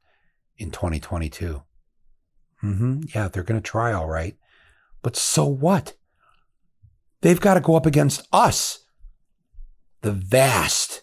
in 0.58 0.70
2022. 0.70 1.62
Mm-hmm. 2.62 3.00
Yeah, 3.14 3.28
they're 3.28 3.42
going 3.42 3.62
to 3.62 3.66
try 3.66 3.94
all 3.94 4.06
right. 4.06 4.36
But 5.00 5.16
so 5.16 5.46
what? 5.46 5.94
They've 7.22 7.40
got 7.40 7.54
to 7.54 7.60
go 7.60 7.74
up 7.74 7.86
against 7.86 8.28
us 8.30 8.83
the 10.04 10.12
vast, 10.12 11.02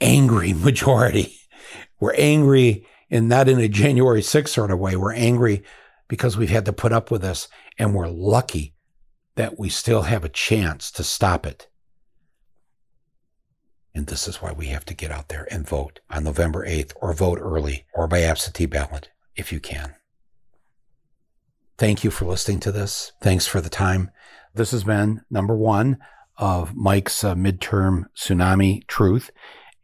angry 0.00 0.52
majority. 0.54 1.36
We're 2.00 2.14
angry 2.14 2.86
and 3.10 3.28
not 3.28 3.48
in 3.48 3.60
a 3.60 3.68
January 3.68 4.22
6th 4.22 4.48
sort 4.48 4.70
of 4.70 4.78
way. 4.78 4.96
We're 4.96 5.12
angry 5.12 5.62
because 6.08 6.36
we've 6.36 6.50
had 6.50 6.64
to 6.64 6.72
put 6.72 6.92
up 6.92 7.10
with 7.10 7.22
this 7.22 7.46
and 7.78 7.94
we're 7.94 8.08
lucky 8.08 8.74
that 9.36 9.58
we 9.58 9.68
still 9.68 10.02
have 10.02 10.24
a 10.24 10.28
chance 10.28 10.90
to 10.92 11.04
stop 11.04 11.46
it. 11.46 11.68
And 13.94 14.06
this 14.06 14.26
is 14.26 14.40
why 14.40 14.52
we 14.52 14.66
have 14.66 14.84
to 14.86 14.94
get 14.94 15.10
out 15.10 15.28
there 15.28 15.46
and 15.50 15.68
vote 15.68 16.00
on 16.10 16.24
November 16.24 16.66
8th 16.66 16.92
or 17.00 17.12
vote 17.12 17.38
early 17.40 17.86
or 17.94 18.06
by 18.06 18.22
absentee 18.22 18.66
ballot 18.66 19.10
if 19.36 19.52
you 19.52 19.60
can. 19.60 19.94
Thank 21.76 22.02
you 22.02 22.10
for 22.10 22.24
listening 22.24 22.60
to 22.60 22.72
this. 22.72 23.12
Thanks 23.20 23.46
for 23.46 23.60
the 23.60 23.68
time. 23.68 24.10
This 24.54 24.70
has 24.70 24.84
been 24.84 25.22
number 25.30 25.56
one 25.56 25.98
of 26.38 26.74
Mike's 26.74 27.24
uh, 27.24 27.34
midterm 27.34 28.04
tsunami 28.16 28.86
truth. 28.86 29.30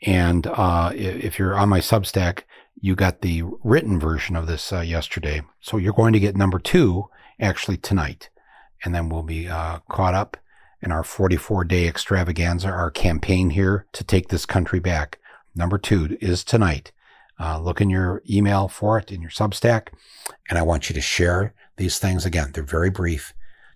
And 0.03 0.47
uh, 0.47 0.93
if 0.95 1.39
you're 1.39 1.57
on 1.57 1.69
my 1.69 1.81
Substack, 1.81 2.43
You 2.81 2.95
got 2.95 3.23
the 3.23 3.43
written 3.63 3.99
version 3.99 4.37
of 4.37 4.47
this 4.47 4.73
uh, 4.73 4.81
yesterday. 4.81 5.43
So 5.61 5.79
you're 5.79 5.95
going 5.95 6.13
to 6.13 6.21
get 6.21 6.37
number 6.37 6.59
two 6.59 7.09
actually 7.41 7.79
tonight. 7.79 8.29
And 8.85 8.95
then 8.95 9.09
we'll 9.09 9.23
be 9.23 9.49
uh, 9.49 9.79
caught 9.89 10.15
up 10.15 10.37
in 10.83 10.93
our 10.93 11.03
44 11.03 11.65
day 11.65 11.89
extravaganza, 11.89 12.69
our 12.69 12.91
campaign 12.91 13.51
here 13.51 13.87
to 13.93 14.05
take 14.05 14.29
this 14.29 14.45
country 14.45 14.81
back. 14.81 15.19
Number 15.55 15.79
two 15.79 16.19
is 16.21 16.45
tonight. 16.45 16.93
Uh, 17.41 17.59
look 17.59 17.81
in 17.81 17.91
your 17.91 18.23
email 18.29 18.69
for 18.69 18.99
it 18.99 19.11
in 19.11 19.23
your 19.23 19.31
Substack. 19.31 19.89
And 20.51 20.59
I 20.59 20.63
want 20.63 20.91
you 20.91 20.95
to 20.95 21.01
share 21.01 21.55
these 21.77 21.99
things. 21.99 22.27
Again, 22.27 22.51
they're 22.53 22.63
very 22.63 22.91
brief. 22.91 23.33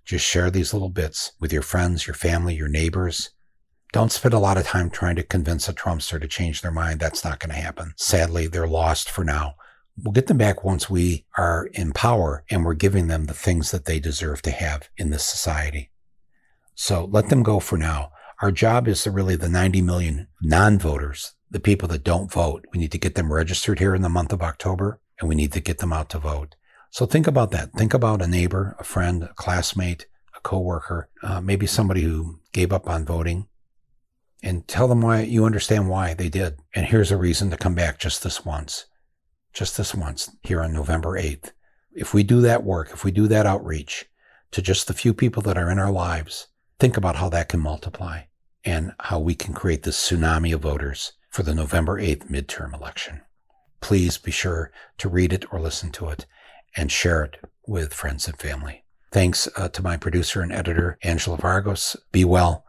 Just 0.08 0.24
share 0.24 0.50
these 0.50 0.72
little 0.72 0.88
bits 0.88 1.32
with 1.38 1.52
your 1.52 1.60
friends, 1.60 2.06
your 2.06 2.14
family, 2.14 2.54
your 2.54 2.66
neighbors. 2.66 3.28
Don't 3.92 4.10
spend 4.10 4.32
a 4.32 4.38
lot 4.38 4.56
of 4.56 4.64
time 4.64 4.88
trying 4.88 5.16
to 5.16 5.22
convince 5.22 5.68
a 5.68 5.74
Trumpster 5.74 6.18
to 6.18 6.26
change 6.26 6.62
their 6.62 6.72
mind. 6.72 6.98
That's 6.98 7.22
not 7.22 7.40
going 7.40 7.50
to 7.50 7.60
happen. 7.60 7.92
Sadly, 7.98 8.46
they're 8.46 8.66
lost 8.66 9.10
for 9.10 9.22
now. 9.22 9.56
We'll 10.02 10.12
get 10.12 10.26
them 10.26 10.38
back 10.38 10.64
once 10.64 10.88
we 10.88 11.26
are 11.36 11.68
in 11.74 11.92
power 11.92 12.42
and 12.48 12.64
we're 12.64 12.72
giving 12.72 13.08
them 13.08 13.26
the 13.26 13.34
things 13.34 13.70
that 13.70 13.84
they 13.84 14.00
deserve 14.00 14.40
to 14.42 14.50
have 14.50 14.88
in 14.96 15.10
this 15.10 15.26
society. 15.26 15.90
So 16.74 17.04
let 17.04 17.28
them 17.28 17.42
go 17.42 17.60
for 17.60 17.76
now. 17.76 18.12
Our 18.40 18.50
job 18.50 18.88
is 18.88 19.02
to 19.02 19.10
really 19.10 19.36
the 19.36 19.50
90 19.50 19.82
million 19.82 20.28
non-voters, 20.40 21.34
the 21.50 21.60
people 21.60 21.86
that 21.88 22.02
don't 22.02 22.32
vote. 22.32 22.64
We 22.72 22.78
need 22.78 22.92
to 22.92 22.98
get 22.98 23.14
them 23.14 23.30
registered 23.30 23.78
here 23.78 23.94
in 23.94 24.00
the 24.00 24.08
month 24.08 24.32
of 24.32 24.40
October 24.40 25.00
and 25.20 25.28
we 25.28 25.34
need 25.34 25.52
to 25.52 25.60
get 25.60 25.78
them 25.78 25.92
out 25.92 26.08
to 26.10 26.18
vote. 26.18 26.54
So 26.90 27.06
think 27.06 27.26
about 27.26 27.50
that. 27.50 27.72
Think 27.72 27.94
about 27.94 28.22
a 28.22 28.26
neighbor, 28.26 28.76
a 28.78 28.84
friend, 28.84 29.22
a 29.24 29.34
classmate, 29.34 30.06
a 30.36 30.40
coworker, 30.40 31.08
uh, 31.22 31.40
maybe 31.40 31.66
somebody 31.66 32.02
who 32.02 32.40
gave 32.52 32.72
up 32.72 32.88
on 32.88 33.04
voting 33.04 33.46
and 34.42 34.66
tell 34.68 34.88
them 34.88 35.00
why 35.00 35.22
you 35.22 35.44
understand 35.44 35.88
why 35.88 36.14
they 36.14 36.28
did. 36.28 36.58
And 36.74 36.86
here's 36.86 37.10
a 37.10 37.16
reason 37.16 37.50
to 37.50 37.56
come 37.56 37.74
back 37.74 37.98
just 37.98 38.22
this 38.22 38.44
once, 38.44 38.86
just 39.52 39.76
this 39.76 39.94
once 39.94 40.30
here 40.42 40.62
on 40.62 40.72
November 40.72 41.20
8th. 41.20 41.50
If 41.92 42.14
we 42.14 42.22
do 42.22 42.40
that 42.42 42.64
work, 42.64 42.90
if 42.92 43.04
we 43.04 43.10
do 43.10 43.26
that 43.28 43.46
outreach 43.46 44.06
to 44.52 44.62
just 44.62 44.86
the 44.86 44.94
few 44.94 45.12
people 45.12 45.42
that 45.42 45.58
are 45.58 45.70
in 45.70 45.78
our 45.78 45.90
lives, 45.90 46.46
think 46.78 46.96
about 46.96 47.16
how 47.16 47.28
that 47.30 47.48
can 47.48 47.60
multiply 47.60 48.22
and 48.64 48.92
how 49.00 49.18
we 49.18 49.34
can 49.34 49.54
create 49.54 49.82
this 49.82 49.98
tsunami 49.98 50.54
of 50.54 50.60
voters 50.60 51.12
for 51.28 51.42
the 51.42 51.54
November 51.54 52.00
8th 52.00 52.30
midterm 52.30 52.72
election. 52.72 53.22
Please 53.80 54.18
be 54.18 54.30
sure 54.30 54.72
to 54.98 55.08
read 55.08 55.32
it 55.32 55.44
or 55.52 55.60
listen 55.60 55.90
to 55.92 56.08
it 56.08 56.26
and 56.76 56.90
share 56.90 57.24
it 57.24 57.38
with 57.66 57.94
friends 57.94 58.26
and 58.26 58.38
family. 58.38 58.84
Thanks 59.10 59.48
uh, 59.56 59.68
to 59.68 59.82
my 59.82 59.96
producer 59.96 60.42
and 60.42 60.52
editor, 60.52 60.98
Angela 61.02 61.38
Vargos. 61.38 61.96
Be 62.12 62.24
well. 62.24 62.64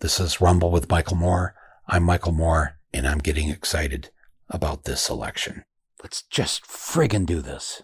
This 0.00 0.18
is 0.18 0.40
Rumble 0.40 0.70
with 0.70 0.90
Michael 0.90 1.16
Moore. 1.16 1.54
I'm 1.86 2.02
Michael 2.02 2.32
Moore, 2.32 2.78
and 2.92 3.06
I'm 3.06 3.18
getting 3.18 3.50
excited 3.50 4.10
about 4.48 4.84
this 4.84 5.08
election. 5.08 5.64
Let's 6.02 6.22
just 6.22 6.64
friggin' 6.64 7.26
do 7.26 7.40
this. 7.40 7.82